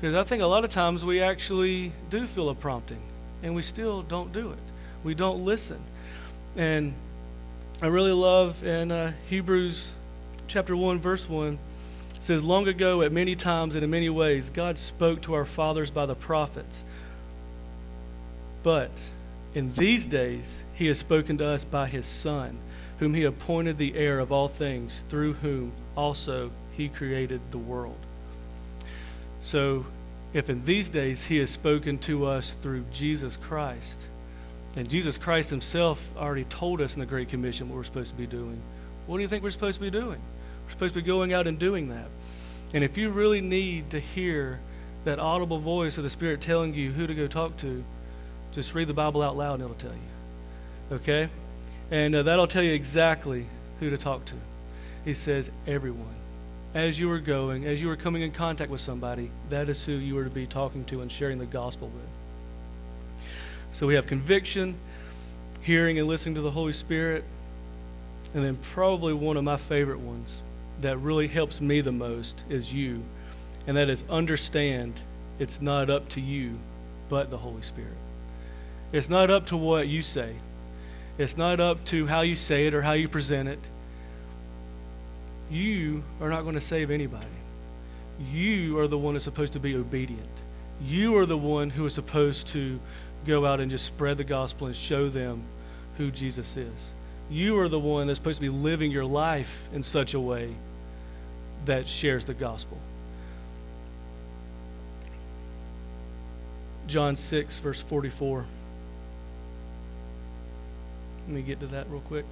[0.00, 3.00] Because I think a lot of times we actually do feel a prompting
[3.42, 4.58] and we still don't do it.
[5.02, 5.80] We don't listen.
[6.56, 6.94] And
[7.82, 9.90] I really love in uh, Hebrews
[10.46, 11.58] chapter 1, verse 1,
[12.14, 15.44] it says, Long ago, at many times and in many ways, God spoke to our
[15.44, 16.84] fathers by the prophets.
[18.62, 18.90] But
[19.54, 22.58] in these days, he has spoken to us by his Son,
[22.98, 28.03] whom he appointed the heir of all things, through whom also he created the world.
[29.44, 29.84] So,
[30.32, 34.00] if in these days he has spoken to us through Jesus Christ,
[34.74, 38.16] and Jesus Christ himself already told us in the Great Commission what we're supposed to
[38.16, 38.58] be doing,
[39.06, 40.18] what do you think we're supposed to be doing?
[40.64, 42.06] We're supposed to be going out and doing that.
[42.72, 44.60] And if you really need to hear
[45.04, 47.84] that audible voice of the Spirit telling you who to go talk to,
[48.52, 50.96] just read the Bible out loud and it'll tell you.
[50.96, 51.28] Okay?
[51.90, 53.44] And uh, that'll tell you exactly
[53.78, 54.34] who to talk to.
[55.04, 56.23] He says, everyone.
[56.74, 59.92] As you are going, as you are coming in contact with somebody, that is who
[59.92, 63.28] you are to be talking to and sharing the gospel with.
[63.70, 64.74] So we have conviction,
[65.62, 67.24] hearing and listening to the Holy Spirit,
[68.34, 70.42] and then probably one of my favorite ones
[70.80, 73.00] that really helps me the most is you,
[73.68, 74.94] and that is understand
[75.38, 76.58] it's not up to you,
[77.08, 77.96] but the Holy Spirit.
[78.92, 80.34] It's not up to what you say.
[81.18, 83.60] It's not up to how you say it or how you present it.
[85.54, 87.26] You are not going to save anybody.
[88.32, 90.28] You are the one that's supposed to be obedient.
[90.82, 92.80] You are the one who is supposed to
[93.24, 95.44] go out and just spread the gospel and show them
[95.96, 96.94] who Jesus is.
[97.30, 100.52] You are the one that's supposed to be living your life in such a way
[101.66, 102.78] that shares the gospel.
[106.88, 108.44] John 6, verse 44.
[111.20, 112.24] Let me get to that real quick.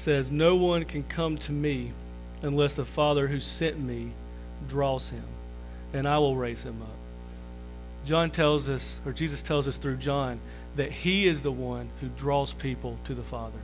[0.00, 1.92] Says, No one can come to me
[2.42, 4.12] unless the Father who sent me
[4.68, 5.24] draws him,
[5.92, 6.96] and I will raise him up.
[8.06, 10.40] John tells us, or Jesus tells us through John,
[10.76, 13.58] that he is the one who draws people to the Father.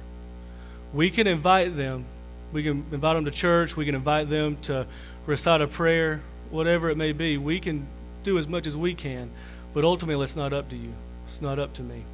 [0.93, 2.05] We can invite them.
[2.53, 3.77] We can invite them to church.
[3.77, 4.87] We can invite them to
[5.25, 6.21] recite a prayer,
[6.51, 7.39] whatever it may be.
[7.39, 7.87] We can
[8.25, 9.31] do as much as we can.
[9.73, 10.93] But ultimately, it's not up to you.
[11.29, 12.05] It's not up to me.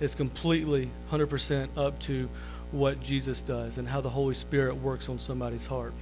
[0.00, 2.28] It's completely 100% up to
[2.72, 5.92] what Jesus does and how the Holy Spirit works on somebody's heart.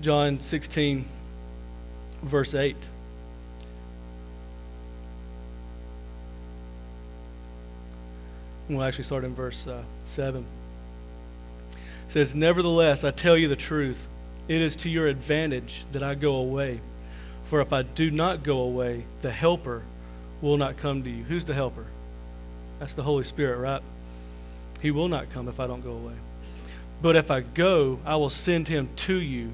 [0.00, 1.04] John 16,
[2.22, 2.76] verse 8.
[8.68, 10.44] We'll actually start in verse uh, 7.
[11.72, 13.98] It says, Nevertheless, I tell you the truth.
[14.46, 16.80] It is to your advantage that I go away.
[17.44, 19.82] For if I do not go away, the Helper
[20.40, 21.24] will not come to you.
[21.24, 21.86] Who's the Helper?
[22.78, 23.82] That's the Holy Spirit, right?
[24.80, 26.14] He will not come if I don't go away.
[27.00, 29.50] But if I go, I will send him to you.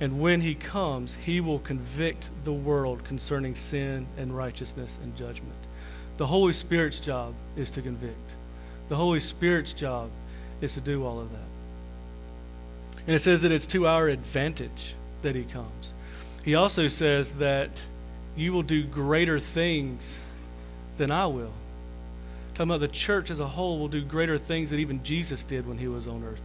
[0.00, 5.54] And when he comes, he will convict the world concerning sin and righteousness and judgment.
[6.16, 8.34] The Holy Spirit's job is to convict.
[8.88, 10.10] The Holy Spirit's job
[10.60, 11.40] is to do all of that.
[13.06, 15.92] And it says that it's to our advantage that he comes.
[16.44, 17.70] He also says that
[18.36, 20.22] you will do greater things
[20.96, 21.52] than I will.
[22.54, 25.66] Talking about the church as a whole will do greater things than even Jesus did
[25.66, 26.42] when he was on earth.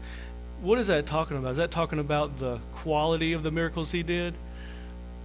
[0.61, 1.51] What is that talking about?
[1.51, 4.33] Is that talking about the quality of the miracles he did?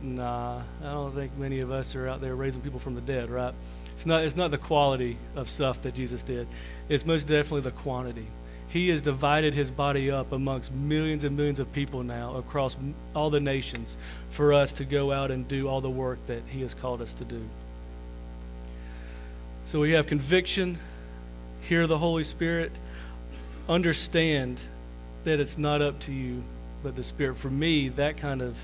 [0.02, 3.30] Nah, I don't think many of us are out there raising people from the dead,
[3.30, 3.54] right?
[3.92, 6.48] It's not, it's not the quality of stuff that Jesus did,
[6.88, 8.26] it's most definitely the quantity.
[8.68, 12.76] He has divided his body up amongst millions and millions of people now across
[13.14, 13.96] all the nations
[14.28, 17.12] for us to go out and do all the work that he has called us
[17.14, 17.42] to do.
[19.70, 20.80] So we have conviction,
[21.60, 22.72] hear the Holy Spirit,
[23.68, 24.58] understand
[25.22, 26.42] that it's not up to you,
[26.82, 27.36] but the Spirit.
[27.36, 28.56] For me, that kind of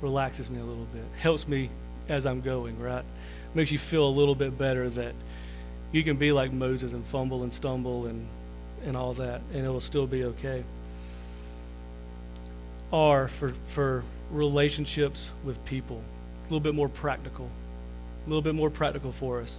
[0.00, 1.68] relaxes me a little bit, helps me
[2.08, 3.04] as I'm going, right?
[3.54, 5.16] makes you feel a little bit better that
[5.90, 8.24] you can be like Moses and fumble and stumble and,
[8.84, 10.62] and all that, and it'll still be okay.
[12.92, 16.00] R for, for relationships with people,
[16.42, 17.50] a little bit more practical,
[18.24, 19.58] a little bit more practical for us.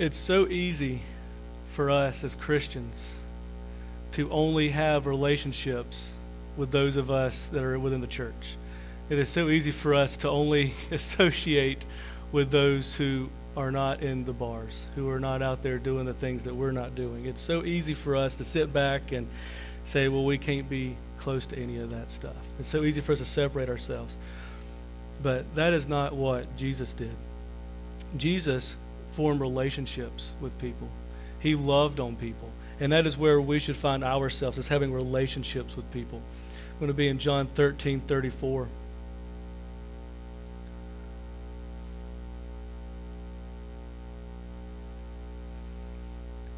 [0.00, 1.02] It's so easy
[1.66, 3.14] for us as Christians
[4.12, 6.12] to only have relationships
[6.56, 8.56] with those of us that are within the church.
[9.10, 11.84] It is so easy for us to only associate
[12.32, 13.28] with those who
[13.58, 16.72] are not in the bars, who are not out there doing the things that we're
[16.72, 17.26] not doing.
[17.26, 19.28] It's so easy for us to sit back and
[19.84, 22.36] say, well, we can't be close to any of that stuff.
[22.58, 24.16] It's so easy for us to separate ourselves.
[25.22, 27.14] But that is not what Jesus did.
[28.16, 28.78] Jesus
[29.12, 30.88] formed relationships with people,
[31.40, 32.50] he loved on people.
[32.78, 36.22] And that is where we should find ourselves, as having relationships with people.
[36.72, 38.68] I'm going to be in John 13 34.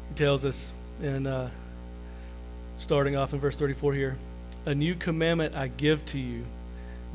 [0.09, 1.49] He tells us in uh,
[2.77, 4.17] starting off in verse 34 here
[4.65, 6.45] a new commandment I give to you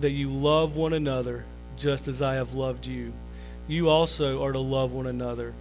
[0.01, 1.45] that you love one another
[1.76, 3.12] just as I have loved you.
[3.68, 5.52] You also are to love one another.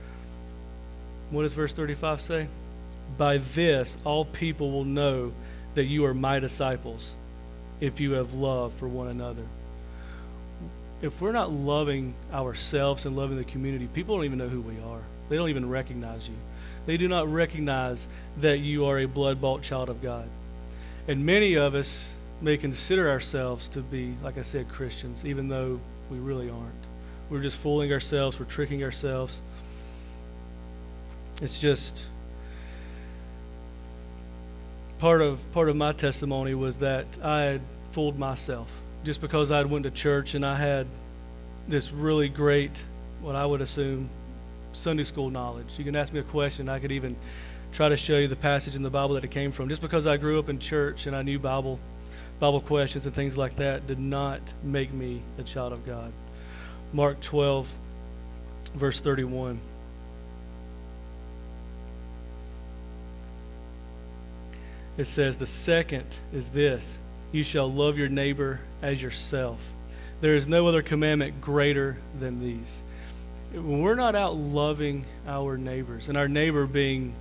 [1.29, 2.47] What does verse 35 say?
[3.17, 5.33] By this, all people will know
[5.75, 7.15] that you are my disciples
[7.79, 9.43] if you have love for one another.
[11.01, 14.79] If we're not loving ourselves and loving the community, people don't even know who we
[14.89, 15.01] are.
[15.29, 16.35] They don't even recognize you.
[16.85, 20.27] They do not recognize that you are a blood bought child of God.
[21.07, 25.79] And many of us may consider ourselves to be, like I said, Christians, even though
[26.09, 26.86] we really aren't.
[27.29, 29.41] We're just fooling ourselves, we're tricking ourselves.
[31.41, 32.07] It's just
[34.99, 37.61] part of part of my testimony was that I had
[37.91, 38.69] fooled myself
[39.03, 40.87] just because I went to church and I had
[41.67, 42.71] this really great,
[43.21, 44.09] what I would assume,
[44.73, 45.67] Sunday school knowledge.
[45.77, 46.69] You can ask me a question.
[46.69, 47.15] I could even
[47.71, 49.69] try to show you the passage in the Bible that it came from.
[49.69, 51.79] Just because I grew up in church and I knew Bible,
[52.39, 56.11] Bible questions and things like that did not make me a child of God.
[56.93, 57.71] Mark 12,
[58.75, 59.59] verse 31.
[64.97, 66.97] It says, The second is this
[67.31, 69.61] you shall love your neighbor as yourself.
[70.21, 72.81] There is no other commandment greater than these
[73.51, 77.13] when we're not out loving our neighbors, and our neighbor being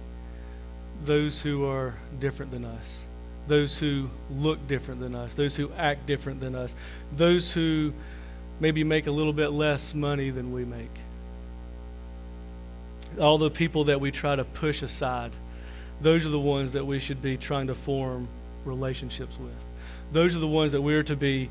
[1.04, 3.04] those who are different than us,
[3.46, 6.74] those who look different than us, those who act different than us,
[7.16, 7.92] those who
[8.60, 10.90] maybe make a little bit less money than we make.
[13.20, 15.32] All the people that we try to push aside,
[16.00, 18.28] those are the ones that we should be trying to form
[18.64, 19.64] relationships with.
[20.12, 21.50] Those are the ones that we're to be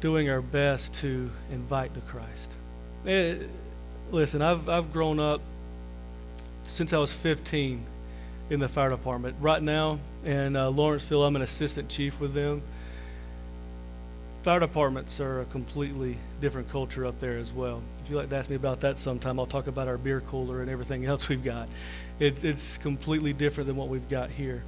[0.00, 2.50] doing our best to invite to Christ.
[3.04, 3.44] It, eh,
[4.10, 5.40] listen, I've, I've grown up
[6.64, 7.84] since I was 15
[8.50, 9.36] in the fire department.
[9.40, 12.62] Right now in uh, Lawrenceville, I'm an assistant chief with them.
[14.42, 17.82] Fire departments are a completely different culture up there as well.
[18.04, 20.62] If you'd like to ask me about that sometime, I'll talk about our beer cooler
[20.62, 21.68] and everything else we've got.
[22.18, 24.62] It, it's completely different than what we've got here.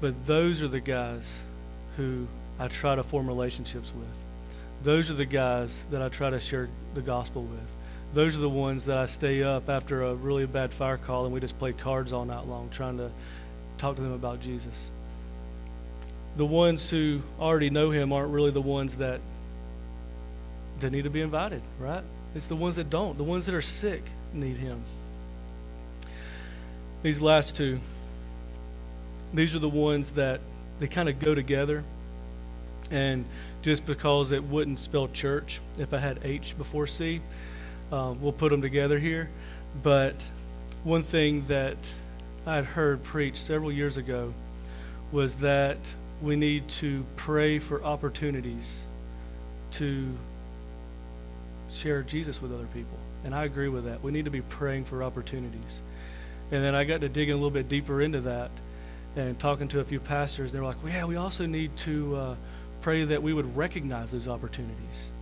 [0.00, 1.40] But those are the guys
[1.96, 2.26] who
[2.58, 4.08] I try to form relationships with.
[4.82, 7.60] Those are the guys that I try to share the gospel with.
[8.12, 11.34] Those are the ones that I stay up after a really bad fire call and
[11.34, 13.10] we just play cards all night long trying to
[13.78, 14.90] talk to them about Jesus.
[16.36, 19.20] The ones who already know him aren't really the ones that
[20.80, 22.02] that need to be invited, right?
[22.34, 23.18] It's the ones that don't.
[23.18, 24.02] The ones that are sick
[24.32, 24.82] need him.
[27.02, 27.80] These last two,
[29.34, 30.40] these are the ones that
[30.78, 31.84] they kind of go together.
[32.90, 33.24] And
[33.62, 37.20] just because it wouldn't spell church if I had H before C,
[37.92, 39.28] um, we'll put them together here.
[39.82, 40.14] But
[40.84, 41.76] one thing that
[42.46, 44.32] I had heard preached several years ago
[45.12, 45.78] was that
[46.22, 48.82] we need to pray for opportunities
[49.72, 50.06] to
[51.72, 52.98] share Jesus with other people.
[53.24, 54.02] And I agree with that.
[54.02, 55.82] We need to be praying for opportunities.
[56.50, 58.50] And then I got to digging a little bit deeper into that
[59.16, 60.52] and talking to a few pastors.
[60.52, 62.34] They were like, well, yeah, we also need to uh,
[62.80, 65.12] pray that we would recognize those opportunities.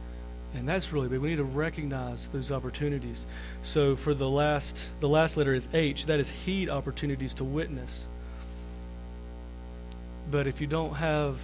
[0.55, 1.21] And that's really big.
[1.21, 3.27] We need to recognize those opportunities.
[3.63, 6.07] So for the last the last letter is H.
[6.07, 8.09] That is heed opportunities to witness.
[10.31, 11.39] But if you don't have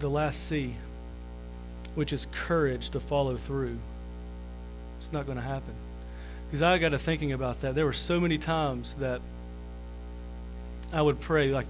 [0.00, 0.74] the last C,
[1.94, 3.78] which is courage to follow through,
[4.98, 5.74] it's not going to happen.
[6.46, 7.74] Because I got to thinking about that.
[7.74, 9.20] There were so many times that
[10.92, 11.66] I would pray, like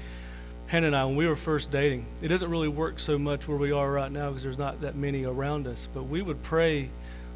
[0.67, 3.57] Hannah and I, when we were first dating, it doesn't really work so much where
[3.57, 5.89] we are right now because there's not that many around us.
[5.95, 6.91] But we would pray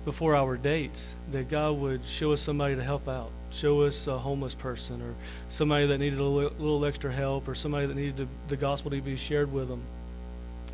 [0.04, 4.18] before our dates that God would show us somebody to help out, show us a
[4.18, 5.14] homeless person or
[5.48, 9.00] somebody that needed a little, extra help or somebody that needed to, the gospel to
[9.00, 9.82] be shared with them.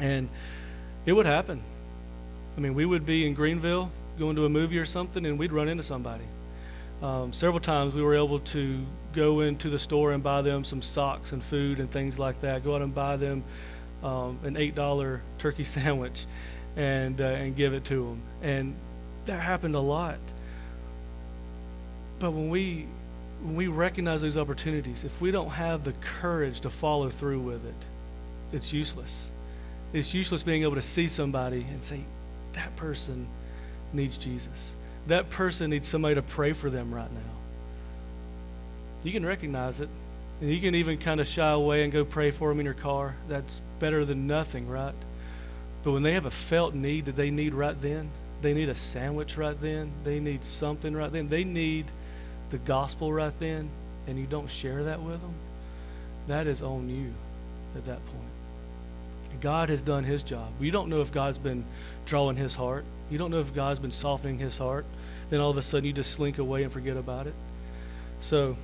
[0.00, 0.28] And
[1.06, 1.62] it would happen.
[2.56, 5.52] I mean, we would be in Greenville going to a movie or something, and we'd
[5.52, 6.24] run into somebody.
[7.02, 10.80] Um, several times we were able to go into the store and buy them some
[10.80, 12.64] socks and food and things like that.
[12.64, 13.44] Go out and buy them
[14.02, 16.26] um, an eight dollar turkey sandwich,
[16.76, 18.22] and uh, and give it to them.
[18.42, 18.74] And
[19.26, 20.18] that happened a lot.
[22.18, 22.86] But when we
[23.42, 27.64] when we recognize those opportunities, if we don't have the courage to follow through with
[27.66, 27.74] it,
[28.52, 29.30] it's useless.
[29.92, 32.00] It's useless being able to see somebody and say,
[32.54, 33.26] that person
[33.92, 34.74] needs Jesus.
[35.08, 37.20] That person needs somebody to pray for them right now.
[39.02, 39.90] You can recognize it.
[40.40, 42.74] And you can even kind of shy away and go pray for them in your
[42.74, 43.14] car.
[43.28, 44.94] That's better than nothing, right?
[45.84, 48.10] But when they have a felt need that they need right then,
[48.40, 51.86] they need a sandwich right then, they need something right then, they need
[52.54, 53.68] the gospel right then,
[54.06, 55.34] and you don't share that with them,
[56.28, 57.12] that is on you
[57.76, 59.40] at that point.
[59.40, 60.52] God has done his job.
[60.60, 61.64] You don't know if God's been
[62.06, 62.84] drawing his heart.
[63.10, 64.86] You don't know if God's been softening his heart.
[65.30, 67.34] Then all of a sudden you just slink away and forget about it.
[68.20, 68.56] So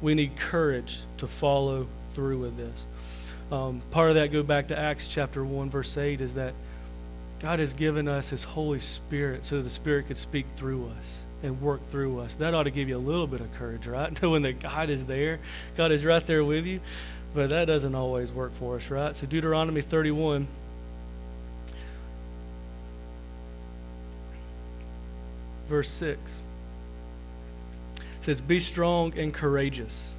[0.00, 2.86] we need courage to follow through with this.
[3.50, 6.54] Um, part of that go back to Acts chapter 1, verse 8, is that
[7.40, 11.60] God has given us his Holy Spirit so the Spirit could speak through us and
[11.60, 12.34] work through us.
[12.36, 14.20] That ought to give you a little bit of courage, right?
[14.22, 15.40] Knowing that God is there,
[15.76, 16.80] God is right there with you.
[17.34, 19.16] But that doesn't always work for us, right?
[19.16, 20.46] So Deuteronomy 31.
[25.68, 26.40] Verse 6
[28.20, 30.12] says, Be strong and courageous.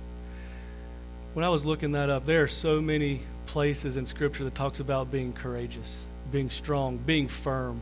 [1.34, 4.80] When I was looking that up, there are so many places in Scripture that talks
[4.80, 7.82] about being courageous, being strong, being firm.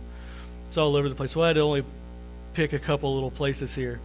[0.65, 1.31] It's all over the place.
[1.31, 1.83] So I had to only
[2.54, 3.99] pick a couple little places here.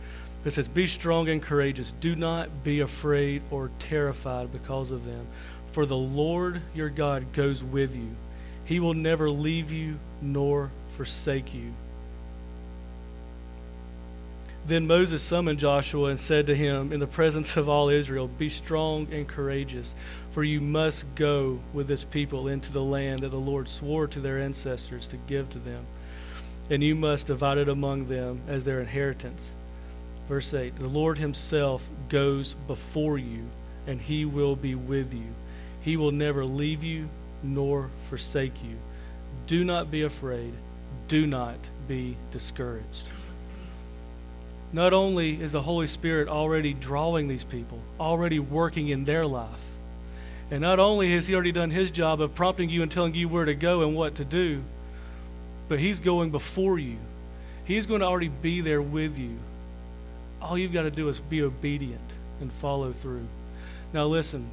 [0.45, 1.93] It says, Be strong and courageous.
[2.01, 5.27] Do not be afraid or terrified because of them.
[5.73, 8.11] For the Lord your God goes with you.
[8.65, 11.73] He will never leave you nor forsake you.
[14.67, 18.49] Then Moses summoned Joshua and said to him in the presence of all Israel, Be
[18.49, 19.95] strong and courageous,
[20.31, 24.21] for you must go with this people into the land that the Lord swore to
[24.21, 25.87] their ancestors to give to them.
[26.71, 29.55] And you must divide it among them as their inheritance.
[30.29, 33.45] Verse 8 The Lord Himself goes before you,
[33.87, 35.35] and He will be with you.
[35.81, 37.09] He will never leave you
[37.43, 38.77] nor forsake you.
[39.47, 40.53] Do not be afraid.
[41.07, 43.05] Do not be discouraged.
[44.73, 49.49] Not only is the Holy Spirit already drawing these people, already working in their life,
[50.51, 53.29] and not only has He already done His job of prompting you and telling you
[53.29, 54.63] where to go and what to do,
[55.69, 56.97] but He's going before you.
[57.65, 59.37] He's going to already be there with you
[60.41, 63.27] all you've got to do is be obedient and follow through.
[63.93, 64.49] Now, listen,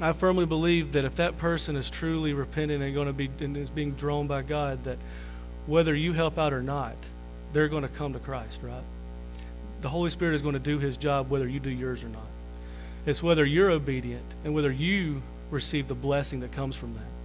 [0.00, 3.56] I firmly believe that if that person is truly repentant and going to be and
[3.56, 4.98] is being drawn by God, that
[5.66, 6.96] whether you help out or not,
[7.52, 8.82] they're going to come to Christ, right?
[9.80, 12.26] The Holy Spirit is going to do His job whether you do yours or not.
[13.06, 17.15] It's whether you're obedient and whether you receive the blessing that comes from that.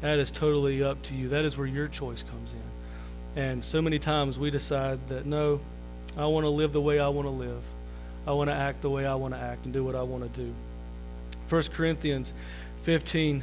[0.00, 1.28] That is totally up to you.
[1.28, 3.42] That is where your choice comes in.
[3.42, 5.60] And so many times we decide that no,
[6.16, 7.62] I want to live the way I want to live.
[8.26, 10.22] I want to act the way I want to act and do what I want
[10.22, 10.54] to do.
[11.48, 12.32] 1 Corinthians
[12.82, 13.42] 15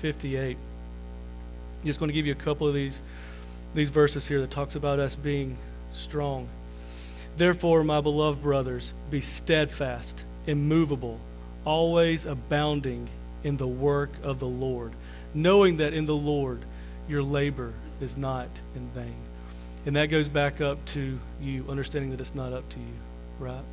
[0.00, 0.56] 58.
[0.56, 3.02] I'm just going to give you a couple of these,
[3.74, 5.56] these verses here that talks about us being
[5.92, 6.48] strong.
[7.36, 11.18] Therefore, my beloved brothers, be steadfast, immovable,
[11.64, 13.08] always abounding
[13.44, 14.92] in the work of the Lord,
[15.34, 16.64] knowing that in the Lord
[17.08, 19.16] your labor is not in vain.
[19.86, 22.94] And that goes back up to you understanding that it's not up to you,
[23.38, 23.64] right?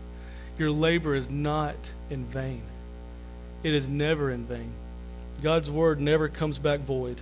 [0.57, 1.75] Your labor is not
[2.09, 2.61] in vain.
[3.63, 4.71] It is never in vain.
[5.41, 7.21] God's word never comes back void,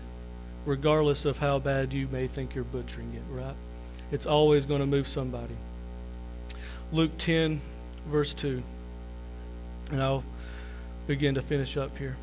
[0.65, 3.55] regardless of how bad you may think you're butchering it, right?
[4.11, 5.55] It's always going to move somebody.
[6.91, 7.59] Luke 10,
[8.07, 8.61] verse 2.
[9.91, 10.23] And I'll
[11.07, 12.15] begin to finish up here.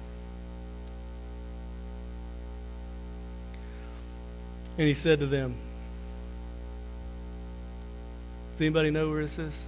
[4.78, 5.54] And he said to them,
[8.52, 9.62] Does anybody know where this is?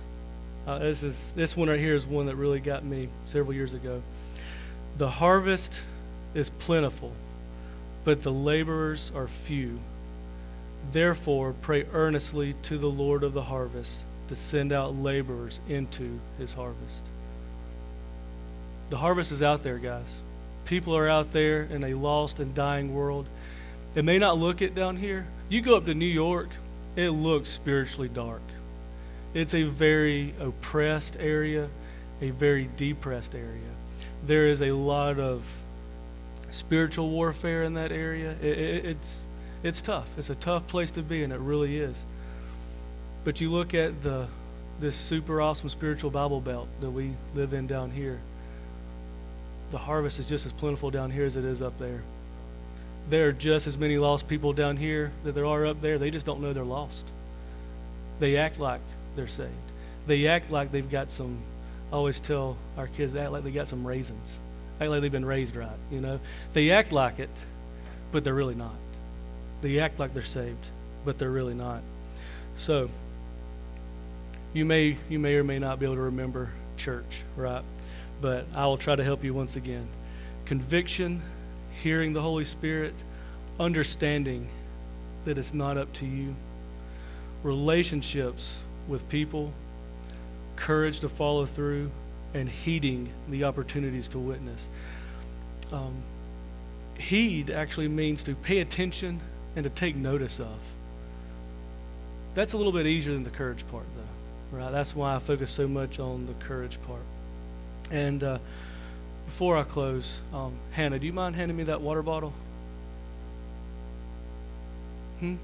[0.66, 3.74] Uh, this is this one right here is one that really got me several years
[3.74, 4.02] ago.
[4.96, 5.74] The harvest
[6.34, 7.12] is plentiful,
[8.04, 9.78] but the laborers are few.
[10.92, 16.54] Therefore, pray earnestly to the Lord of the harvest to send out laborers into his
[16.54, 17.02] harvest.
[18.90, 20.22] The harvest is out there, guys.
[20.64, 23.26] People are out there in a lost and dying world.
[23.94, 25.26] It may not look it down here.
[25.48, 26.48] You go up to New York,
[26.96, 28.42] it looks spiritually dark.
[29.34, 31.68] It's a very oppressed area,
[32.20, 33.70] a very depressed area.
[34.26, 35.44] There is a lot of
[36.50, 38.36] spiritual warfare in that area.
[38.40, 39.22] It, it, it's
[39.62, 40.08] it's tough.
[40.18, 42.04] It's a tough place to be, and it really is.
[43.24, 44.26] But you look at the
[44.80, 48.20] this super awesome spiritual Bible belt that we live in down here.
[49.70, 52.02] The harvest is just as plentiful down here as it is up there.
[53.10, 55.98] There are just as many lost people down here that there are up there.
[55.98, 57.04] They just don't know they're lost.
[58.18, 58.80] They act like
[59.16, 59.50] they're saved.
[60.06, 61.38] They act like they've got some.
[61.92, 64.38] I always tell our kids they act like they got some raisins.
[64.80, 65.68] Act like they've been raised right.
[65.90, 66.20] You know,
[66.52, 67.30] they act like it,
[68.12, 68.74] but they're really not.
[69.60, 70.66] They act like they're saved,
[71.04, 71.82] but they're really not.
[72.56, 72.90] So
[74.52, 77.62] you may you may or may not be able to remember church, right?
[78.20, 79.86] But I will try to help you once again.
[80.44, 81.22] Conviction,
[81.84, 82.94] hearing the Holy Spirit,
[83.60, 84.48] understanding
[85.26, 86.34] that it's not up to you,
[87.42, 88.58] relationships
[88.88, 89.52] with people,
[90.56, 91.90] courage to follow through,
[92.32, 94.66] and heeding the opportunities to witness.
[95.72, 95.92] Um,
[96.98, 99.20] heed actually means to pay attention
[99.54, 100.58] and to take notice of.
[102.32, 104.72] That's a little bit easier than the courage part, though, right?
[104.72, 107.02] That's why I focus so much on the courage part.
[107.90, 108.38] And uh,
[109.26, 112.32] before I close, um, Hannah, do you mind handing me that water bottle?
[115.20, 115.36] Hmm?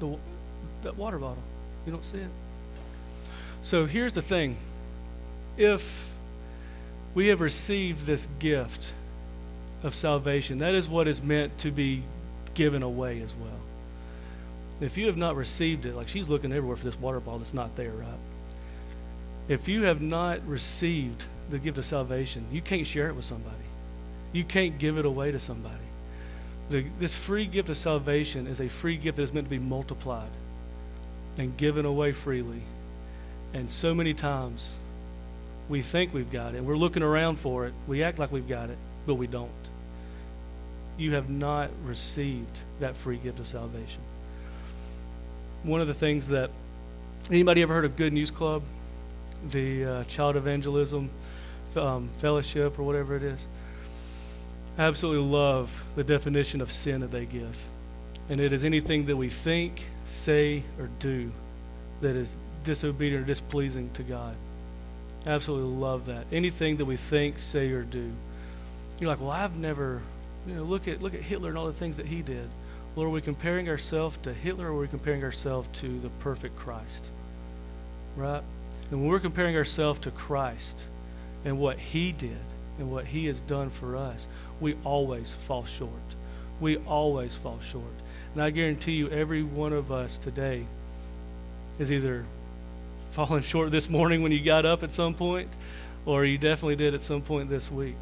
[0.00, 0.16] The,
[0.82, 1.42] that water bottle.
[1.84, 2.30] You don't see it?
[3.62, 4.56] So here's the thing.
[5.56, 6.08] If
[7.14, 8.92] we have received this gift
[9.82, 12.02] of salvation, that is what is meant to be
[12.54, 13.60] given away as well.
[14.80, 17.54] If you have not received it, like she's looking everywhere for this water bottle that's
[17.54, 18.18] not there, right?
[19.48, 23.56] If you have not received the gift of salvation, you can't share it with somebody.
[24.32, 25.76] You can't give it away to somebody.
[26.68, 29.58] The, this free gift of salvation is a free gift that is meant to be
[29.58, 30.30] multiplied
[31.38, 32.62] and given away freely.
[33.54, 34.72] And so many times
[35.68, 36.62] we think we've got it.
[36.62, 37.74] We're looking around for it.
[37.86, 39.50] We act like we've got it, but we don't.
[40.98, 44.00] You have not received that free gift of salvation.
[45.62, 46.50] One of the things that
[47.30, 48.62] anybody ever heard of Good News Club,
[49.50, 51.10] the uh, Child Evangelism
[51.76, 53.46] um, Fellowship, or whatever it is?
[54.78, 57.56] I absolutely love the definition of sin that they give.
[58.28, 61.30] And it is anything that we think, say, or do
[62.00, 64.36] that is disobedient or displeasing to God.
[65.26, 66.26] Absolutely love that.
[66.30, 68.10] Anything that we think, say, or do.
[69.00, 70.00] You're like, well, I've never,
[70.46, 72.48] you know, look at look at Hitler and all the things that he did.
[72.94, 76.56] Well, are we comparing ourselves to Hitler or are we comparing ourselves to the perfect
[76.56, 77.04] Christ?
[78.16, 78.42] Right?
[78.90, 80.76] And when we're comparing ourselves to Christ
[81.46, 82.36] and what he did
[82.78, 84.26] and what he has done for us,
[84.60, 85.90] we always fall short.
[86.60, 87.84] We always fall short.
[88.34, 90.66] And I guarantee you, every one of us today
[91.78, 92.24] is either
[93.12, 95.48] fallen short this morning when you got up at some point,
[96.04, 97.96] or you definitely did at some point this week.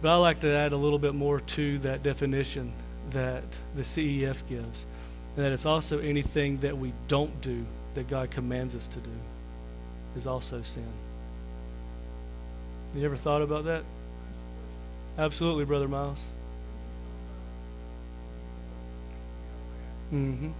[0.00, 2.72] But I like to add a little bit more to that definition
[3.10, 3.44] that
[3.76, 4.86] the CEF gives,
[5.36, 9.10] and that it's also anything that we don't do that God commands us to do
[10.16, 10.86] is also sin.
[12.94, 13.84] You ever thought about that?
[15.18, 16.22] Absolutely, Brother Miles.
[20.12, 20.50] Mm-hmm.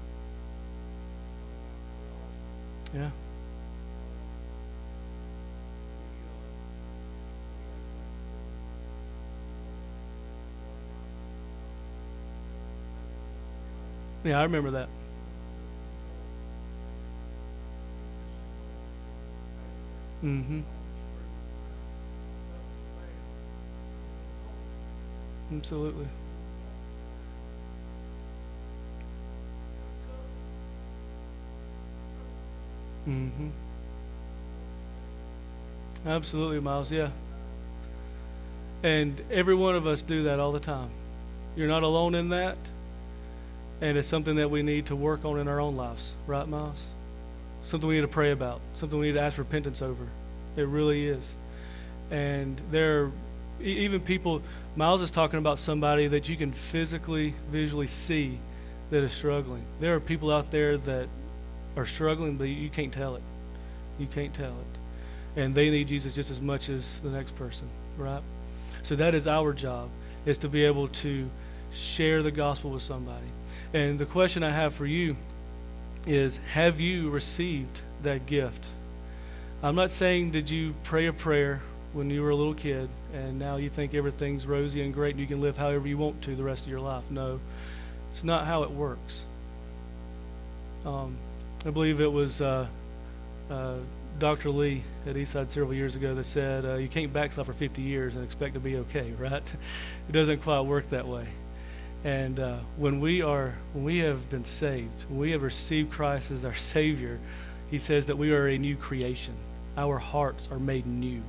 [2.95, 3.11] Yeah.
[14.25, 14.89] Yeah, I remember that.
[20.23, 20.78] Mm-hmm.
[25.53, 26.07] Absolutely.
[33.09, 33.49] Mm-hmm.
[36.07, 36.93] Absolutely, Miles.
[36.93, 37.11] Yeah.
[38.83, 40.91] And every one of us do that all the time.
[41.57, 42.57] You're not alone in that.
[43.81, 46.83] And it's something that we need to work on in our own lives, right, Miles?
[47.65, 50.07] Something we need to pray about, something we need to ask repentance over.
[50.57, 51.37] It really is.
[52.11, 53.13] And there are
[53.61, 54.43] even people,
[54.77, 58.39] Miles is talking about somebody that you can physically, visually see
[58.91, 59.65] that is struggling.
[59.81, 61.09] There are people out there that
[61.77, 63.23] are struggling, but you can't tell it.
[63.99, 65.41] You can't tell it.
[65.41, 68.23] And they need Jesus just as much as the next person, right?
[68.83, 69.89] So that is our job,
[70.27, 71.29] is to be able to
[71.73, 73.27] share the gospel with somebody.
[73.75, 75.17] And the question I have for you
[76.07, 78.67] is Have you received that gift?
[79.63, 81.61] I'm not saying did you pray a prayer
[81.93, 85.21] when you were a little kid and now you think everything's rosy and great and
[85.21, 87.05] you can live however you want to the rest of your life.
[87.11, 87.41] No,
[88.11, 89.25] it's not how it works.
[90.85, 91.17] Um,
[91.67, 92.67] I believe it was uh,
[93.51, 93.77] uh,
[94.19, 94.51] Dr.
[94.51, 98.17] Lee at Eastside several years ago that said, uh, You can't backslide for 50 years
[98.17, 99.43] and expect to be okay, right?
[100.09, 101.27] it doesn't quite work that way.
[102.05, 106.31] And uh, when we are, when we have been saved, when we have received Christ
[106.31, 107.19] as our Savior,
[107.71, 109.35] He says that we are a new creation.
[109.77, 111.23] Our hearts are made new.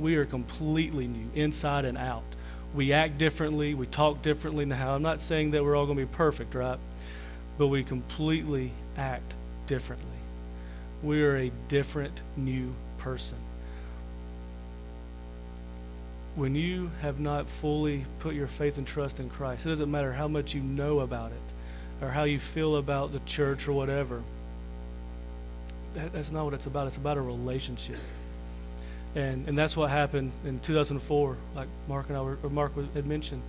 [0.00, 2.24] We are completely new, inside and out.
[2.74, 3.74] We act differently.
[3.74, 4.94] We talk differently now.
[4.94, 6.78] I'm not saying that we're all going to be perfect, right?
[7.58, 9.34] But we completely act
[9.66, 10.06] differently.
[11.02, 13.36] We are a different, new person
[16.36, 20.12] when you have not fully put your faith and trust in Christ, it doesn't matter
[20.12, 24.22] how much you know about it or how you feel about the church or whatever.
[25.94, 26.86] That, that's not what it's about.
[26.86, 27.98] It's about a relationship.
[29.14, 33.06] And, and that's what happened in 2004, like Mark and I were, or Mark had
[33.06, 33.42] mentioned.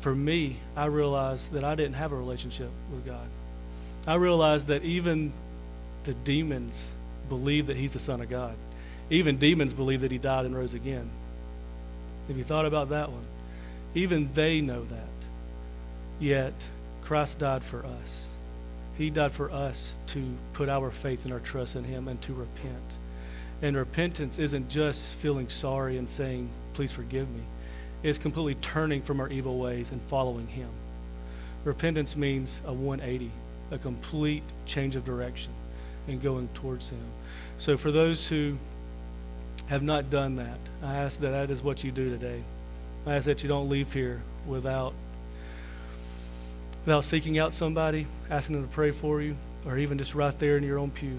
[0.00, 3.26] For me, I realized that I didn't have a relationship with God.
[4.06, 5.32] I realized that even
[6.04, 6.90] the demons
[7.28, 8.54] believe that He's the Son of God.
[9.10, 11.08] Even demons believe that He died and rose again.
[12.28, 13.24] Have you thought about that one?
[13.94, 15.08] Even they know that.
[16.20, 16.54] Yet,
[17.02, 18.26] Christ died for us.
[18.98, 22.32] He died for us to put our faith and our trust in Him and to
[22.32, 22.92] repent.
[23.64, 27.40] And repentance isn't just feeling sorry and saying, Please forgive me.
[28.02, 30.68] It's completely turning from our evil ways and following Him.
[31.64, 33.30] Repentance means a 180,
[33.70, 35.50] a complete change of direction
[36.08, 37.00] and going towards Him.
[37.56, 38.58] So, for those who
[39.68, 42.42] have not done that, I ask that that is what you do today.
[43.06, 44.92] I ask that you don't leave here without
[46.84, 49.34] without seeking out somebody, asking them to pray for you,
[49.64, 51.18] or even just right there in your own pew.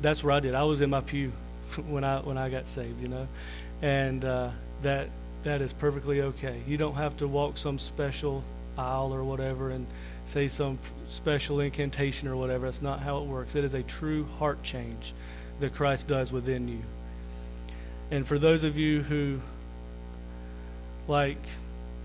[0.00, 0.54] That's where I did.
[0.54, 1.32] I was in my pew
[1.88, 3.28] when I when I got saved, you know,
[3.82, 4.50] and uh,
[4.82, 5.08] that
[5.44, 6.60] that is perfectly okay.
[6.66, 8.42] You don't have to walk some special
[8.76, 9.86] aisle or whatever and
[10.26, 10.78] say some
[11.08, 12.66] special incantation or whatever.
[12.66, 13.54] That's not how it works.
[13.54, 15.14] It is a true heart change
[15.60, 16.80] that Christ does within you.
[18.10, 19.40] And for those of you who,
[21.06, 21.42] like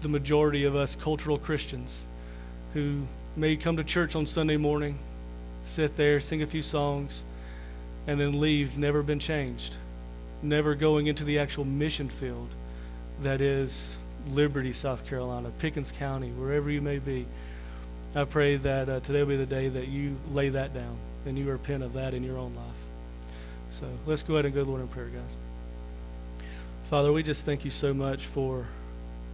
[0.01, 2.05] the majority of us cultural Christians,
[2.73, 3.03] who
[3.35, 4.97] may come to church on Sunday morning,
[5.65, 7.23] sit there, sing a few songs,
[8.07, 9.75] and then leave, never been changed,
[10.41, 12.49] never going into the actual mission field
[13.21, 13.95] that is
[14.31, 17.25] Liberty, South Carolina, Pickens County, wherever you may be.
[18.15, 21.37] I pray that uh, today will be the day that you lay that down and
[21.37, 22.65] you repent of that in your own life.
[23.71, 25.35] So let's go ahead and go to the Lord in prayer, guys.
[26.89, 28.67] Father, we just thank you so much for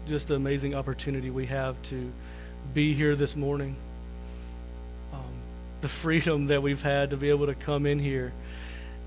[0.07, 2.11] just the amazing opportunity we have to
[2.73, 3.75] be here this morning.
[5.13, 5.19] Um,
[5.81, 8.31] the freedom that we've had to be able to come in here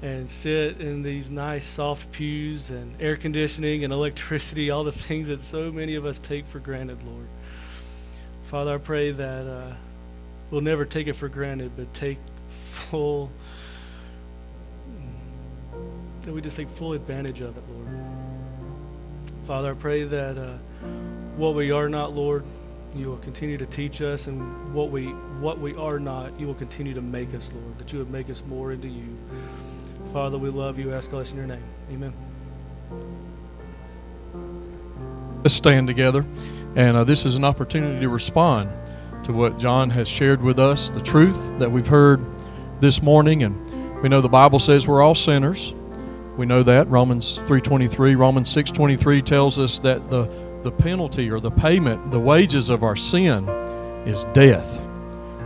[0.03, 5.29] and sit in these nice soft pews and air conditioning and electricity, all the things
[5.29, 7.29] that so many of us take for granted, Lord.
[8.47, 9.73] Father, I pray that uh,
[10.51, 12.19] we'll never take it for granted, but take
[12.91, 13.31] full,
[16.23, 17.89] that we just take full advantage of it, Lord.
[19.47, 20.57] Father, I pray that uh,
[21.37, 22.45] what we are not, Lord,
[22.95, 25.07] you will continue to teach us, and what we
[25.41, 27.79] what we are not, you will continue to make us, Lord.
[27.79, 29.17] That you would make us more into you.
[30.13, 30.93] Father, we love you.
[30.93, 31.63] Ask us in your name.
[31.91, 32.13] Amen.
[35.43, 36.27] Let's stand together,
[36.77, 38.69] and uh, this is an opportunity to respond
[39.25, 42.21] to what John has shared with us, the truth that we've heard
[42.81, 45.75] this morning, and we know the Bible says we're all sinners.
[46.37, 50.29] We know that Romans 3:23, Romans 6:23 tells us that the
[50.63, 53.49] the penalty or the payment, the wages of our sin
[54.07, 54.81] is death.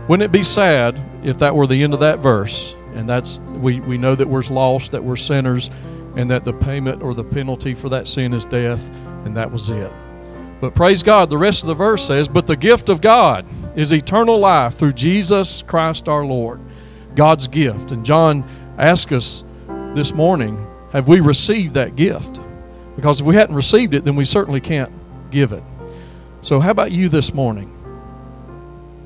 [0.09, 2.75] Wouldn't it be sad if that were the end of that verse?
[2.97, 5.69] And that's we, we know that we're lost, that we're sinners,
[6.15, 8.89] and that the payment or the penalty for that sin is death,
[9.23, 9.91] and that was it.
[10.59, 13.45] But praise God, the rest of the verse says, But the gift of God
[13.75, 16.59] is eternal life through Jesus Christ our Lord.
[17.15, 17.91] God's gift.
[17.91, 18.43] And John
[18.77, 19.43] asked us
[19.93, 20.57] this morning,
[20.91, 22.39] Have we received that gift?
[22.95, 24.91] Because if we hadn't received it, then we certainly can't
[25.29, 25.63] give it.
[26.41, 27.76] So, how about you this morning?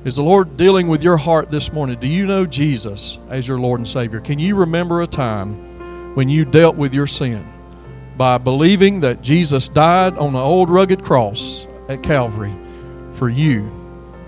[0.04, 2.00] Is the Lord dealing with your heart this morning?
[2.00, 4.18] Do you know Jesus as your Lord and Savior?
[4.18, 7.46] Can you remember a time when you dealt with your sin
[8.16, 12.52] by believing that Jesus died on the old rugged cross at Calvary
[13.12, 13.70] for you?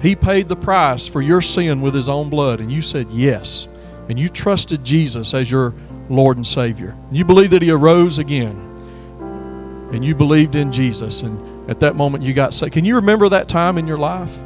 [0.01, 3.67] He paid the price for your sin with His own blood, and you said yes.
[4.09, 5.75] And you trusted Jesus as your
[6.09, 6.95] Lord and Savior.
[7.11, 8.55] You believe that He arose again,
[9.93, 12.75] and you believed in Jesus, and at that moment you got saved.
[12.75, 14.44] Can you remember that time in your life?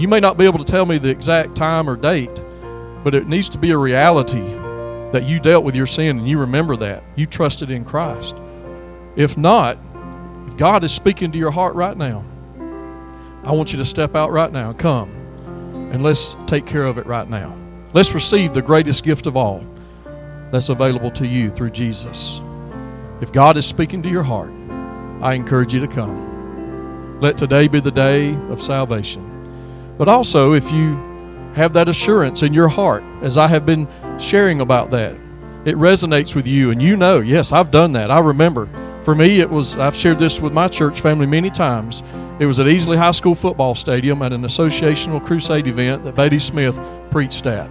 [0.00, 2.42] You may not be able to tell me the exact time or date,
[3.04, 4.40] but it needs to be a reality
[5.12, 7.04] that you dealt with your sin and you remember that.
[7.16, 8.34] You trusted in Christ.
[9.14, 9.76] If not,
[10.46, 12.24] if God is speaking to your heart right now,
[13.44, 14.72] I want you to step out right now.
[14.72, 15.10] Come
[15.92, 17.54] and let's take care of it right now.
[17.92, 19.62] Let's receive the greatest gift of all
[20.50, 22.40] that's available to you through Jesus.
[23.20, 24.54] If God is speaking to your heart,
[25.20, 27.20] I encourage you to come.
[27.20, 29.29] Let today be the day of salvation.
[30.00, 30.94] But also, if you
[31.52, 33.86] have that assurance in your heart, as I have been
[34.18, 35.12] sharing about that,
[35.66, 38.10] it resonates with you, and you know, yes, I've done that.
[38.10, 38.66] I remember.
[39.02, 42.02] For me, it was, I've shared this with my church family many times.
[42.38, 46.38] It was at Easley High School Football Stadium at an associational crusade event that Beatty
[46.38, 46.80] Smith
[47.10, 47.68] preached at.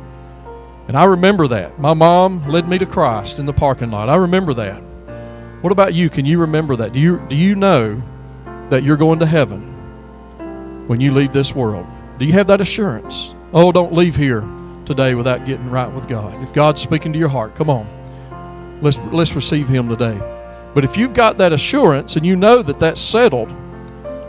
[0.88, 1.80] And I remember that.
[1.80, 4.08] My mom led me to Christ in the parking lot.
[4.08, 4.84] I remember that.
[5.62, 6.12] What about you?
[6.12, 6.94] Can you remember that?
[6.94, 8.00] Do you, do you know
[8.70, 9.64] that you're going to heaven
[10.86, 11.88] when you leave this world?
[12.20, 13.34] Do you have that assurance?
[13.54, 14.42] Oh, don't leave here
[14.86, 16.44] today without getting right with God.
[16.44, 17.88] If God's speaking to your heart, come on.
[18.82, 20.18] Let's, let's receive Him today.
[20.74, 23.50] But if you've got that assurance and you know that that's settled,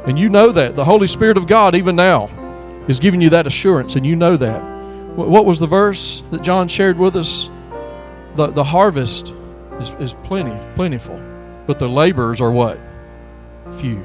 [0.07, 2.27] and you know that the Holy Spirit of God, even now,
[2.87, 4.61] is giving you that assurance, and you know that.
[5.17, 7.51] What was the verse that John shared with us?
[8.37, 9.35] The, the harvest
[9.81, 11.21] is, is plenty, plentiful,
[11.67, 12.79] but the laborers are what?
[13.81, 14.01] Few.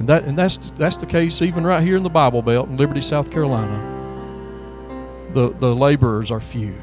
[0.00, 2.78] And that and that's that's the case even right here in the Bible Belt in
[2.78, 3.86] Liberty, South Carolina.
[5.34, 6.74] The the laborers are few.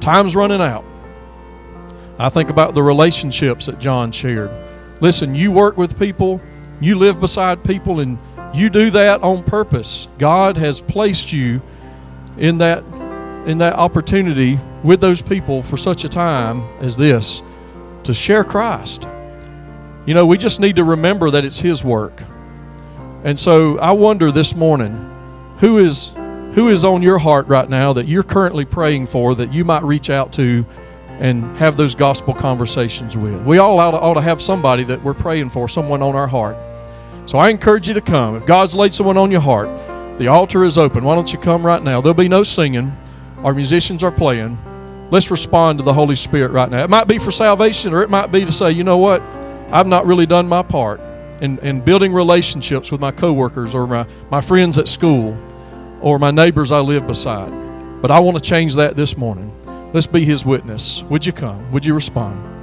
[0.00, 0.84] Time's running out.
[2.18, 4.50] I think about the relationships that John shared.
[5.00, 6.42] Listen, you work with people,
[6.80, 8.18] you live beside people, and
[8.52, 10.08] you do that on purpose.
[10.18, 11.62] God has placed you
[12.38, 12.82] in that
[13.46, 17.40] in that opportunity with those people for such a time as this
[18.02, 19.06] to share Christ.
[20.06, 22.22] You know, we just need to remember that it's His work.
[23.24, 24.94] And so I wonder this morning,
[25.58, 26.12] who is
[26.52, 29.82] who is on your heart right now that you're currently praying for that you might
[29.82, 30.64] reach out to
[31.18, 33.44] and have those gospel conversations with?
[33.44, 36.28] We all ought to, ought to have somebody that we're praying for, someone on our
[36.28, 36.56] heart.
[37.26, 38.36] So I encourage you to come.
[38.36, 39.68] If God's laid someone on your heart,
[40.18, 41.02] the altar is open.
[41.02, 42.00] Why don't you come right now?
[42.00, 42.96] There'll be no singing.
[43.38, 44.56] Our musicians are playing.
[45.10, 46.84] Let's respond to the Holy Spirit right now.
[46.84, 49.20] It might be for salvation, or it might be to say, you know what?
[49.70, 51.00] I've not really done my part
[51.40, 55.36] in, in building relationships with my coworkers or my, my friends at school
[56.00, 57.50] or my neighbors I live beside.
[58.00, 59.52] But I want to change that this morning.
[59.92, 61.02] Let's be his witness.
[61.04, 61.72] Would you come?
[61.72, 62.55] Would you respond?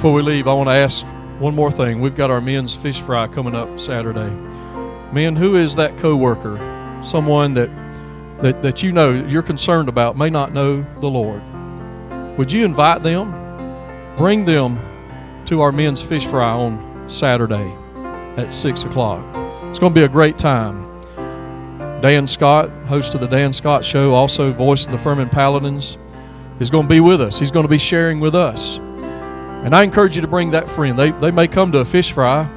[0.00, 1.04] Before we leave, I want to ask
[1.40, 2.00] one more thing.
[2.00, 4.30] We've got our men's fish fry coming up Saturday.
[5.12, 6.56] Men, who is that coworker?
[7.04, 7.68] Someone that
[8.40, 11.42] that, that you know you're concerned about may not know the Lord.
[12.38, 13.30] Would you invite them?
[14.16, 14.78] Bring them
[15.44, 17.70] to our men's fish fry on Saturday
[18.38, 19.22] at 6 o'clock.
[19.68, 21.02] It's going to be a great time.
[22.00, 25.98] Dan Scott, host of the Dan Scott Show, also voice of the Furman Paladins,
[26.58, 27.38] is going to be with us.
[27.38, 28.80] He's going to be sharing with us.
[29.64, 30.98] And I encourage you to bring that friend.
[30.98, 32.48] They, they may come to a fish fry.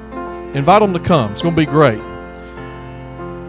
[0.53, 1.33] Invite them to come.
[1.33, 1.99] It's going to be great.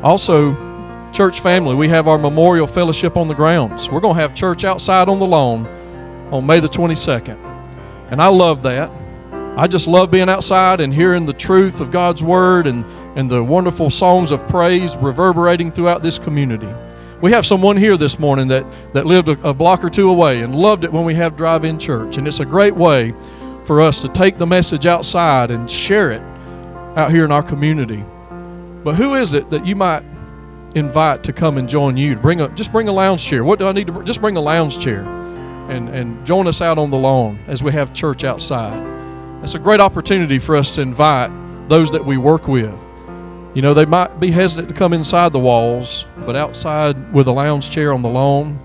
[0.02, 3.88] Also, church family, we have our memorial fellowship on the grounds.
[3.88, 5.66] We're going to have church outside on the lawn
[6.32, 7.38] on May the 22nd.
[8.10, 8.90] And I love that.
[9.56, 12.84] I just love being outside and hearing the truth of God's Word and,
[13.16, 16.68] and the wonderful songs of praise reverberating throughout this community.
[17.20, 20.40] We have someone here this morning that, that lived a, a block or two away
[20.40, 22.18] and loved it when we have drive in church.
[22.18, 23.14] And it's a great way
[23.66, 26.22] for us to take the message outside and share it
[26.96, 28.04] out here in our community.
[28.84, 30.04] But who is it that you might
[30.74, 32.16] invite to come and join you?
[32.16, 33.44] Bring a just bring a lounge chair.
[33.44, 35.04] What do I need to br- just bring a lounge chair
[35.68, 38.78] and and join us out on the lawn as we have church outside.
[39.40, 41.30] That's a great opportunity for us to invite
[41.68, 42.78] those that we work with.
[43.54, 47.32] You know, they might be hesitant to come inside the walls, but outside with a
[47.32, 48.60] lounge chair on the lawn,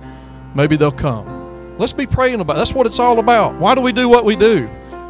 [0.55, 1.77] maybe they'll come.
[1.77, 2.55] Let's be praying about.
[2.55, 2.59] It.
[2.59, 3.55] That's what it's all about.
[3.55, 4.67] Why do we do what we do?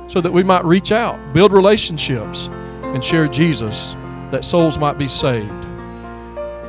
[0.09, 2.47] So that we might reach out, build relationships,
[2.81, 3.93] and share Jesus,
[4.31, 5.49] that souls might be saved.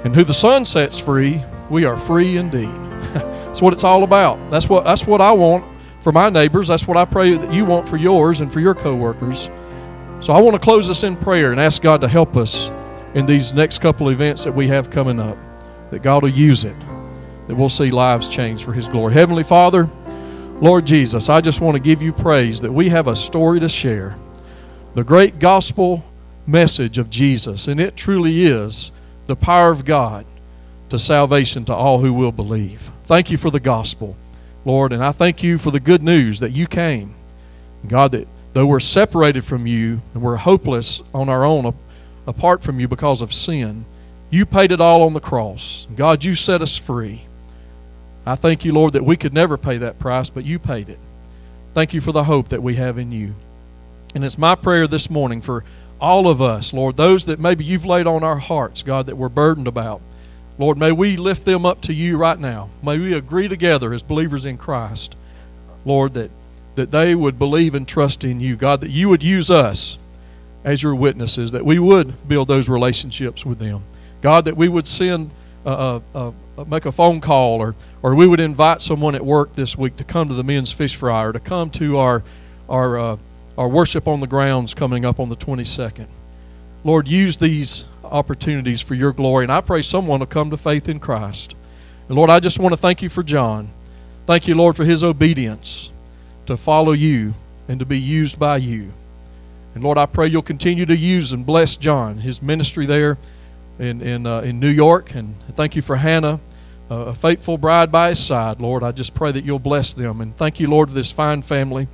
[0.04, 2.68] And who the Son sets free, we are free indeed.
[3.12, 4.50] that's what it's all about.
[4.50, 5.64] That's what that's what I want
[6.00, 6.68] for my neighbors.
[6.68, 9.50] That's what I pray that you want for yours and for your coworkers.
[10.20, 12.70] So I want to close this in prayer and ask God to help us
[13.14, 15.38] in these next couple events that we have coming up.
[15.90, 16.76] That God will use it.
[17.46, 19.14] That we'll see lives change for his glory.
[19.14, 19.88] Heavenly Father,
[20.60, 23.68] Lord Jesus, I just want to give you praise that we have a story to
[23.68, 24.14] share.
[24.92, 26.04] The great gospel
[26.46, 28.92] message of Jesus, and it truly is
[29.24, 30.26] the power of God
[30.90, 32.90] to salvation to all who will believe.
[33.04, 34.18] Thank you for the gospel,
[34.66, 37.14] Lord, and I thank you for the good news that you came.
[37.88, 41.74] God, that though we're separated from you and we're hopeless on our own
[42.26, 43.86] apart from you because of sin,
[44.28, 45.86] you paid it all on the cross.
[45.96, 47.22] God, you set us free.
[48.30, 51.00] I thank you, Lord, that we could never pay that price, but you paid it.
[51.74, 53.34] Thank you for the hope that we have in you.
[54.14, 55.64] And it's my prayer this morning for
[56.00, 59.28] all of us, Lord, those that maybe you've laid on our hearts, God, that we're
[59.28, 60.00] burdened about.
[60.58, 62.70] Lord, may we lift them up to you right now.
[62.84, 65.16] May we agree together as believers in Christ,
[65.84, 66.30] Lord, that,
[66.76, 68.54] that they would believe and trust in you.
[68.54, 69.98] God, that you would use us
[70.62, 73.82] as your witnesses, that we would build those relationships with them.
[74.20, 75.32] God, that we would send,
[75.66, 79.54] uh, uh, uh, make a phone call, or, or we would invite someone at work
[79.54, 82.22] this week to come to the men's fish fry, or to come to our,
[82.68, 83.16] our uh,
[83.60, 86.06] our worship on the grounds coming up on the 22nd.
[86.82, 90.88] Lord, use these opportunities for your glory, and I pray someone will come to faith
[90.88, 91.54] in Christ.
[92.08, 93.68] And Lord, I just want to thank you for John.
[94.24, 95.92] Thank you, Lord, for his obedience
[96.46, 97.34] to follow you
[97.68, 98.92] and to be used by you.
[99.74, 103.18] And Lord, I pray you'll continue to use and bless John, his ministry there
[103.78, 105.14] in, in, uh, in New York.
[105.14, 106.40] And thank you for Hannah,
[106.90, 108.60] a faithful bride by his side.
[108.60, 110.20] Lord, I just pray that you'll bless them.
[110.20, 111.86] And thank you, Lord, for this fine family.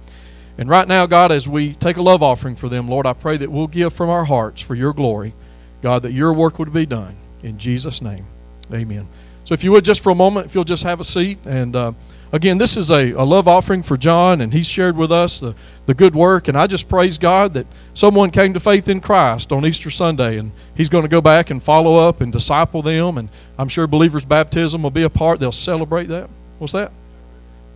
[0.59, 3.37] And right now, God, as we take a love offering for them, Lord, I pray
[3.37, 5.35] that we'll give from our hearts for your glory.
[5.83, 7.17] God, that your work would be done.
[7.43, 8.25] In Jesus' name,
[8.73, 9.07] amen.
[9.45, 11.39] So if you would, just for a moment, if you'll just have a seat.
[11.45, 11.93] And uh,
[12.33, 15.55] again, this is a, a love offering for John, and he's shared with us the,
[15.85, 16.49] the good work.
[16.49, 20.39] And I just praise God that someone came to faith in Christ on Easter Sunday,
[20.39, 23.19] and he's going to go back and follow up and disciple them.
[23.19, 23.29] And
[23.59, 25.41] I'm sure believers' baptism will be a part.
[25.41, 26.29] They'll celebrate that.
[26.59, 26.93] What's that?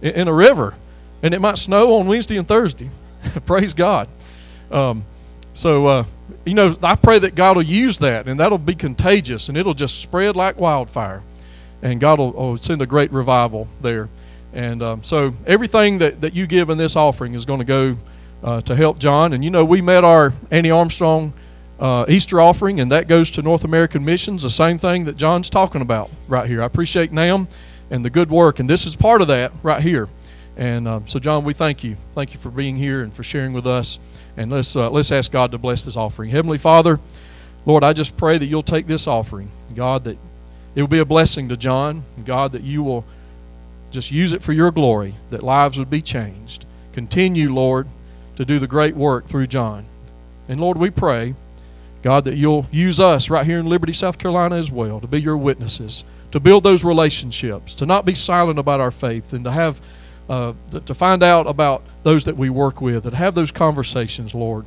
[0.03, 0.75] In, in a river
[1.23, 2.91] and it might snow on Wednesday and Thursday.
[3.47, 4.09] Praise God.
[4.71, 5.05] Um,
[5.53, 6.05] so, uh,
[6.45, 9.75] you know, I pray that God will use that, and that'll be contagious, and it'll
[9.75, 11.23] just spread like wildfire,
[11.83, 14.09] and God will, will send a great revival there.
[14.53, 17.97] And um, so, everything that, that you give in this offering is going to go
[18.43, 19.33] uh, to help John.
[19.33, 21.33] And you know, we met our Annie Armstrong
[21.81, 25.49] uh, Easter offering, and that goes to North American Missions, the same thing that John's
[25.49, 26.63] talking about right here.
[26.63, 27.49] I appreciate NAM
[27.91, 30.09] and the good work, and this is part of that right here.
[30.57, 31.97] And uh, so, John, we thank you.
[32.15, 33.99] Thank you for being here and for sharing with us.
[34.37, 36.31] And let's uh, let's ask God to bless this offering.
[36.31, 37.01] Heavenly Father,
[37.65, 40.19] Lord, I just pray that you'll take this offering, God, that
[40.75, 42.05] it will be a blessing to John.
[42.25, 43.07] God, that you will
[43.91, 46.67] just use it for your glory, that lives would be changed.
[46.93, 47.89] Continue, Lord,
[48.37, 49.87] to do the great work through John.
[50.49, 51.35] And Lord, we pray,
[52.03, 55.21] God, that you'll use us right here in Liberty, South Carolina as well, to be
[55.21, 59.51] your witnesses, to build those relationships, to not be silent about our faith, and to
[59.51, 59.81] have
[60.29, 64.65] uh, to find out about those that we work with, and have those conversations, Lord.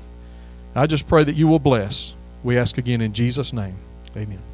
[0.75, 2.15] I just pray that you will bless.
[2.43, 3.77] We ask again in Jesus' name.
[4.17, 4.52] Amen.